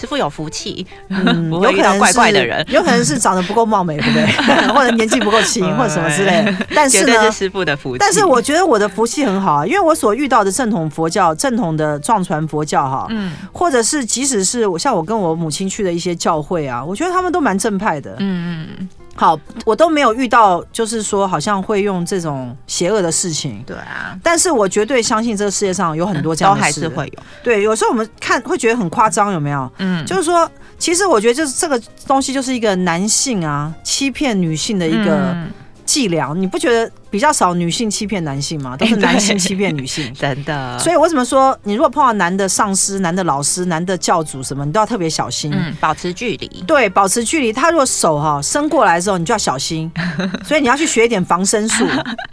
[0.00, 4.26] 师傅有福气， 嗯，不会遇到怪怪的人， 有可能是长得不够貌美，对不对？
[4.72, 6.66] 或者年纪不够轻，或者什么之类的。
[6.74, 7.98] 但是呢，是师傅的福气。
[7.98, 18.14] 但是我觉得我的福气很好啊，因为我所遇到的正统佛教、正统的藏传佛教，哈，嗯，或者是即使是我像我跟我母亲去的一些教会啊，我觉得他们都蛮正派的。
[18.18, 18.88] 嗯嗯。
[19.14, 23.62] 好，我都没有遇到，就是说好像会用这种邪恶的事情。
[23.66, 27.22] 对啊，但是我绝对相信这个世界上有很多这样的事，都还是会有。
[27.42, 29.70] 对，有时候我们看会觉得很夸张，有没有？
[29.78, 35.36] 嗯，就是说，其实我觉得就是这个东西就是一个男性啊欺骗女性的一个
[35.84, 36.90] 伎俩，你不觉得？
[37.10, 40.78] 比较少女性欺骗男性嘛，都是男性欺骗女性， 真的。
[40.78, 46.46] 所以我怎么说，你如果碰到男的上司、男的老师、男的教主什么，你都要特别小心，嗯，保持距离。
[46.66, 47.52] 对，保持距离。
[47.52, 49.90] 他如果手哈伸过来的时候，你就要小心。
[50.46, 51.86] 所以你要去学一点防身术。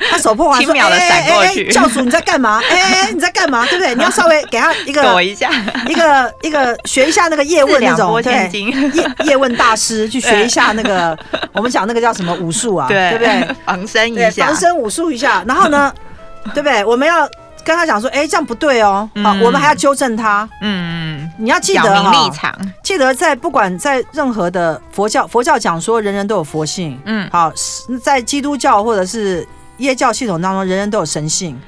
[0.09, 1.71] 他手破 完，轻秒的闪过去。
[1.71, 2.61] 教主你在干嘛？
[2.69, 3.65] 哎哎，你在干嘛？
[3.65, 3.95] 对不对？
[3.95, 5.49] 你要稍微给他一个躲一下，
[5.87, 11.17] 一个一个学一下那个叶问那种，对，叶叶问大师去学一下那个
[11.53, 12.87] 我们讲那个叫什么武术啊？
[12.87, 13.55] 对，对不对？
[13.65, 15.43] 防身一下，防身武术一下。
[15.47, 15.93] 然后呢，
[16.53, 16.83] 对不对？
[16.85, 17.27] 我们要
[17.63, 19.09] 跟他讲说，哎，这样不对哦。
[19.23, 20.47] 好，我们还要纠正他。
[20.61, 26.99] 嗯嗯，你要记得哈，立场，记得在不管在任何的佛教，佛教讲说人人都有佛性。
[27.05, 27.51] 嗯，好，
[28.01, 29.47] 在基督教或者是
[29.77, 31.59] 耶教系统当中，人人都有神性。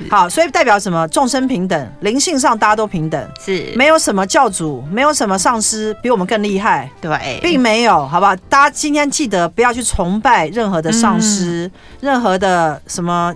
[0.10, 1.06] 好，所以代表什么？
[1.08, 8.34] 众生平等，灵性上大家都平等，是没有什么教主，没有什么上师比我们更厉害，对，并没有，好不好？
[8.48, 13.34] 大家今天记得不要去崇拜任何的上师，嗯、任何的什么。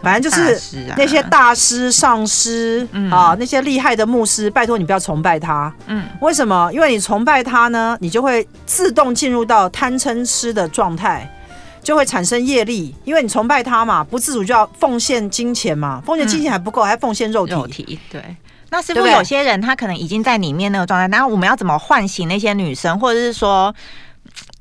[0.00, 0.56] 反正就是
[0.96, 5.74] 那些大师、上师啊，那些厉害的牧师，拜托你不要崇拜他。
[5.88, 6.70] 嗯，为什么？
[6.72, 11.28] 因为你崇拜他呢，你就会自动进入到贪嗔痴的状态，
[11.88, 12.94] 就会产生业力。
[13.06, 17.52] 因为你崇拜他嘛，不自主就要奉献金钱嘛，奉献金钱还不够，还奉献肉体。
[17.54, 18.22] 肉体对。
[18.68, 21.08] 那是不是有些人他可能已经在里面那个状态？
[21.08, 23.74] 那我们要怎么唤醒那些女生，或者是说？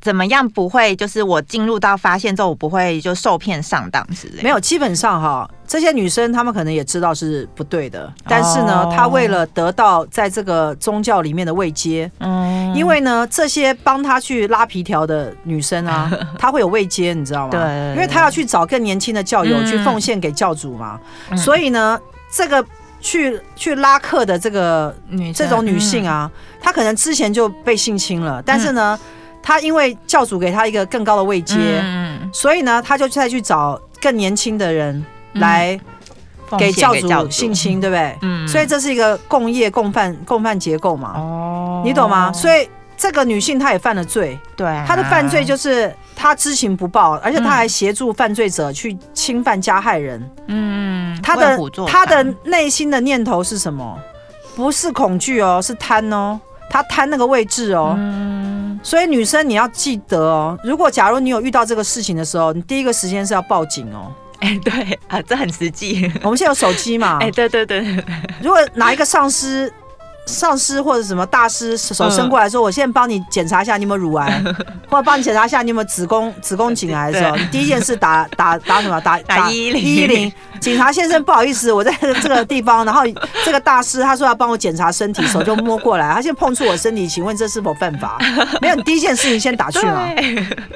[0.08, 0.96] 怎么样不会？
[0.96, 4.42] 就是我进入到发现之后，我不会就受骗上当之类。
[4.42, 17.52] 没有，基本上哈，这些女生她们可能也知道是不对的，但是呢，她为了得到在这个宗教里面的位阶，嗯，因为呢，这些帮她去拉皮条的女生啊， 她会有位阶，你知道吗？
[17.52, 17.60] 对，
[17.94, 20.98] 因为她要去找更年轻的教友去奉献给教主嘛，
[21.36, 22.00] 所以呢，
[22.34, 22.66] 这个
[23.02, 26.32] 去去拉客的这个女这种女性啊，
[26.62, 28.98] 她可能之前就被性侵了，但是呢。
[29.48, 35.80] 他因为教主给他一个更高的位阶，嗯、所以呢，他就再去找更年轻的人来
[36.60, 38.14] 给教主性侵，对不对？
[38.24, 41.14] 嗯，所以这是一个共业共犯共犯结构嘛。
[41.16, 42.30] 哦，你懂吗？
[42.34, 50.30] 所以这个女性她也犯了罪，对，她的犯罪就是她知情不报，而且她还协助犯罪者去侵犯加害人。
[50.48, 53.98] 嗯，她的她的内心的念头是什么？
[54.58, 56.38] 不是恐惧哦，是贪哦。
[56.70, 58.37] 她贪那个位置哦，嗯、
[58.88, 64.14] 所以女生你要记得哦，如果假如你有遇到这个事情的时候，你第一个时间是要报警哦。
[64.40, 66.10] 哎、欸，对啊，这很实际。
[66.24, 67.18] 我们现在有手机嘛？
[67.20, 68.04] 哎、欸，对对对，对。
[68.42, 69.70] 如果哪一个上司？
[70.28, 74.44] 上师或者什么大师手伸过来说：“我现在帮你检查一下你有没有乳癌，
[74.90, 79.00] 或者帮你检查一下你有没有子宫子宫颈癌的时候，你第一件事打打打什么？
[79.02, 80.32] 打 打一一零。
[80.60, 82.84] 警察先生，不好意思，我在这个地方。
[82.84, 83.04] 然后
[83.46, 88.18] 这个大师他说要帮我检查身体，手就摸过来，他现在碰触我身体，请问这是否犯法？
[88.60, 90.04] 没有，你第一件事情先打去嘛。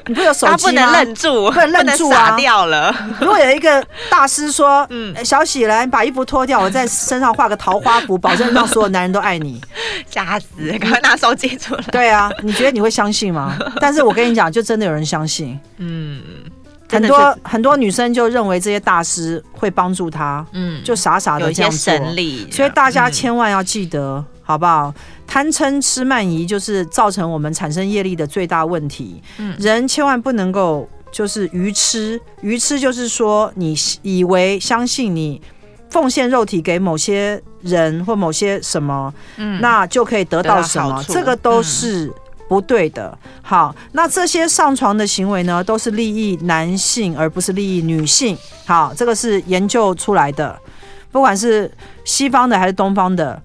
[0.06, 0.70] 你不有手机吗？
[0.70, 2.36] 不能愣住，不能愣住啊！
[2.38, 2.96] 掉了。
[3.20, 9.41] 如果有一个大师说：‘嗯，小喜来，你把衣服脱掉，我在身上画个桃花符，保证让所有男人都爱你。’
[10.10, 10.48] 吓死！
[10.80, 11.82] 赶快拿手机出来。
[11.92, 13.58] 对啊，你觉得你会相信吗？
[13.80, 15.60] 但是我跟你讲，就真的有人相信。
[15.78, 16.22] 嗯，
[16.90, 20.46] 很多很多女生就认为这些大师会帮助她。
[20.54, 21.78] 嗯，就傻傻的这样做。
[21.78, 22.50] 神力。
[22.52, 24.94] 所以大家千万要记得，嗯、好不好？
[25.26, 29.22] 贪嗔痴慢疑就是造成我们产生业力的最大问题。
[29.38, 35.42] 嗯，人千万不能够就是愚痴，愚痴就是说你以为相信你。
[35.92, 42.12] 奉献肉体给某些人或某些什么，嗯，那就可以得到什么，这个都是
[42.48, 43.16] 不对的。
[43.42, 48.36] 好，那这些上床的行为呢，都是利益男性而不是利益女性。
[48.66, 50.58] 好，这个是研究出来的，
[51.12, 51.70] 不管是
[52.06, 53.42] 西方的还是东方的，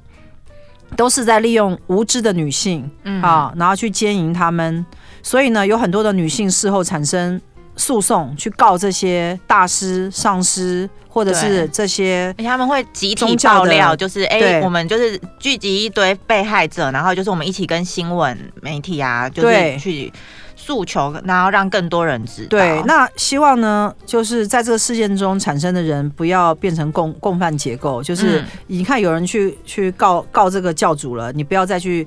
[0.96, 4.86] 都是在利用无知的女性，嗯，啊，然后去奸淫他们。
[5.20, 7.40] 所以呢，有很多的女性事后产生
[7.76, 10.88] 诉讼，去告这些大师、上师。
[11.08, 20.12] 或者是这些，他们会集体爆料，就是哎、欸，我们就是聚集一堆被害者，然后就是我们一起跟新闻媒体啊，就是去
[20.56, 22.48] 诉求，然后让更多人知道。
[22.50, 32.06] 对，那希望呢，就是在这个事件中产生的人不要变成共共犯结构，就是你看有人去去告告这个教主了，你不要再去。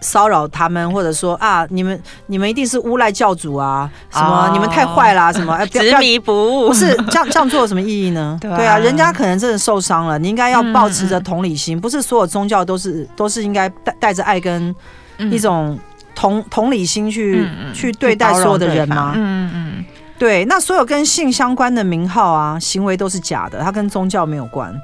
[0.00, 8.38] 骚扰他们，或者说啊，你们你们一定是诬赖教主啊，什么、oh, 你们太坏啦、啊，什么哎，执迷不悟，不是这样这样做有什么意义呢？
[8.40, 14.74] 对啊，人家可能真的受伤了，你应该要保持着同理心，嗯、不是所有宗教都是都是应该带带着爱跟
[15.30, 15.78] 一种
[16.14, 19.12] 同、嗯、同理心去、嗯、去对待所有的人吗？
[19.14, 19.84] 嗯嗯，
[20.18, 24.74] 对，那所有跟性相关的名号啊，行为都是假的，它跟宗教没有关。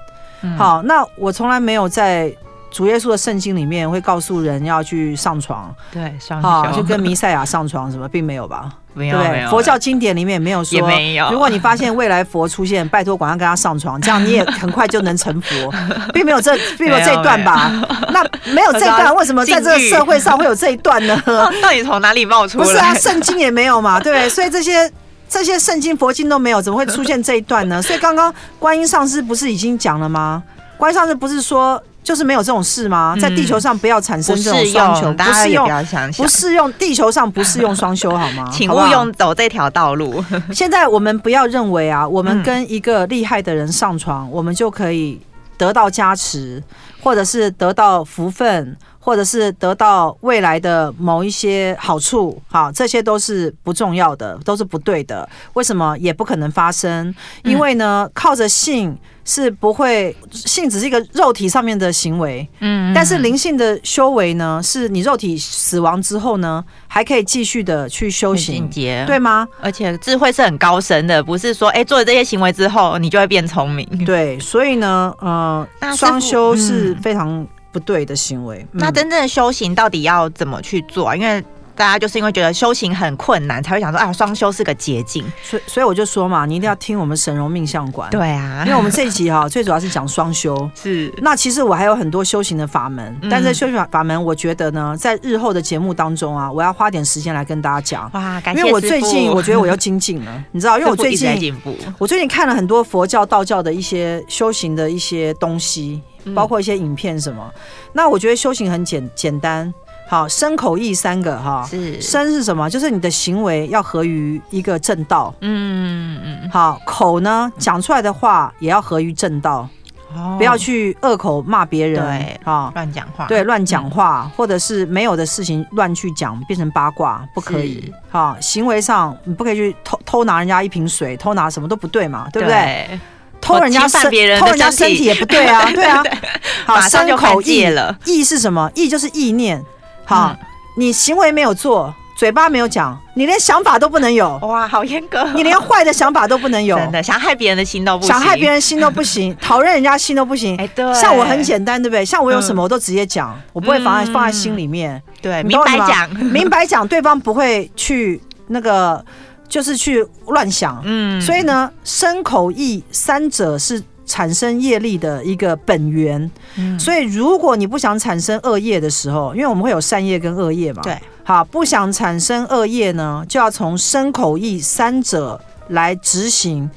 [0.42, 2.30] 嗯、好，那我从来没有在。
[2.76, 8.70] 主耶稣的圣经里面会告诉人要去上床，对，上床就跟弥赛亚上床什么，并没有吧？
[8.92, 11.30] 没有，对，佛教经典里面也没有说，也没有。
[11.30, 15.72] 如果你发现未来佛出现，拜托赶快跟他上床，这样你也很快就能成佛，
[16.12, 17.72] 并没有这，并没有这一段吧？
[18.12, 18.22] 那
[18.52, 21.18] 没有这一段，为什么在这个社会上会有这一段呢？
[21.62, 22.64] 到底从哪里冒出来？
[22.66, 24.92] 不是啊，圣经也没有嘛，对，所以这些
[25.30, 27.80] 这些圣经佛经都没有，怎么会出现这一段呢？
[27.80, 30.42] 所以刚刚观音上师不是已经讲了吗？
[30.76, 31.82] 观音上师不是说。
[32.06, 33.16] 就是没有这种事吗？
[33.20, 35.68] 在地球上不要产生这种双修，不适用，
[36.16, 38.48] 不适用，地球上不适用双修，好吗？
[38.54, 40.24] 请勿用走这条道路。
[40.54, 45.20] 现在我们不要认为啊，我们跟一个厉害的人上床，我们就可以
[45.58, 46.62] 得到加持，
[47.06, 48.76] 或者是得到福分。
[48.98, 55.28] 或者是得到未来的某一些好处，好，这些都是不重要的，都是不对的。
[55.52, 57.14] 为什么也不可能发生？
[57.44, 68.68] 因为呢，靠着性是不会，性只是一个肉体上面的行为，嗯，但是灵性的修为呢，是你肉体死亡之后呢，还可以继续的去修行，
[69.06, 69.46] 对吗？
[69.60, 75.64] 而且智慧是很高深的，不是说哎做了这些行为之后你就会变聪明，对，所以呢，呃，
[75.96, 77.46] 双修是非常。
[77.72, 81.14] 不对的行为，那真正的修行到底要怎么去做啊？
[81.14, 81.44] 因为
[81.76, 85.24] 大家就是因为觉得修行很困难，才会想说啊，双修是个捷径。
[85.42, 88.10] 所以，所以我就说嘛，你一定要听我们神龙命相馆。
[88.10, 90.68] 对啊，因为我们这一集哈， 最主要是讲双修。
[90.74, 91.12] 是。
[91.18, 98.10] 那其实我还有很多修行的法门，但是修行法门，我觉得呢，在日后的节目当中啊，我要花点时间来跟大家讲。
[98.14, 98.60] 哇，感谢。
[98.60, 101.54] 因为我最近我觉得我又精进了， 你知道，因为我最近
[101.98, 106.00] 我最近看了很多佛教、道教的一些修行的一些东西。
[106.34, 107.48] 包括一些影片什么，
[107.92, 109.72] 那我觉得修行很简简单，
[110.08, 112.00] 好，身口意三个哈，是。
[112.00, 112.70] 身是什么？
[112.70, 119.68] 就是你的行为要合于一个正道，嗯嗯嗯，好，口呢讲出来的话也要合于正道，
[120.14, 132.98] 哦，不要去恶口骂别人，对，啊，乱讲话，对，乱讲话，或者是没有的事情乱去讲，变成八卦，不可以，好，行为上你不可以去偷偷拿人家一瓶水，偷拿什么都不对嘛，对不对？
[133.40, 134.02] 偷人家身，
[134.40, 135.04] 偷人家身体。
[135.04, 136.02] 也不对啊，对啊。
[136.66, 138.68] 好，身口意了，意是什么？
[138.74, 139.62] 意就是意念。
[140.06, 140.34] 好，
[140.76, 144.38] 你行为没有做，嘴巴没有讲，你连想法都不能有。
[144.38, 145.22] 哇，好严格！
[145.34, 150.56] 你连坏的想法都不能有，真的，想害别人的心都不行，想害别人心都不行， 讨厌人家心都不行。
[150.56, 150.94] 哎，对。
[150.94, 152.04] 像我很简单，对不对？
[152.04, 155.02] 像我有什么我都直接讲，我不会放在放在心里面。
[155.20, 159.04] 对，明白讲， 明白讲，对方不会去那个。
[159.48, 175.38] 就是去乱想，嗯，所以呢，身口意三者是产生业力的一个本源，嗯，所以如果你不想产生恶业的时候，因为我们会有善业跟恶业嘛，对，好，不想产生恶业呢，就要从身口意三者
[175.68, 176.70] 来执行，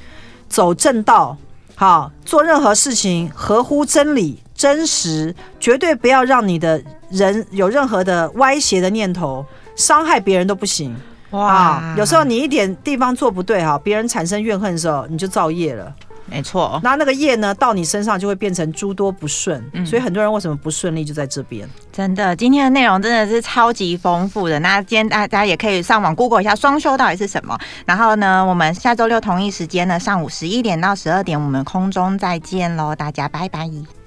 [0.48, 1.36] 走正道，
[1.76, 10.94] 好，做任何事情合乎真理、真实，绝对不要让你的人有任何的歪斜的念头，伤害别人都不行。
[11.30, 15.94] 哇，有时候你一点地方做不对哈，别人产生怨恨的时候，你就造业了。
[16.30, 19.62] 没错，那那个业呢，到你身上就会变成诸多不顺。
[19.72, 21.68] 嗯，所以很多人为什么不顺利，就在这边。
[21.92, 24.58] 真的，今天的内容真的是超级丰富的。
[24.60, 27.58] 那今天大家也可以上网 Google 一下双休到底是什么。
[27.84, 33.99] 然后呢，我们下周六同一时间呢，上午十一点到十二点，我们空中再见喽，大家拜拜。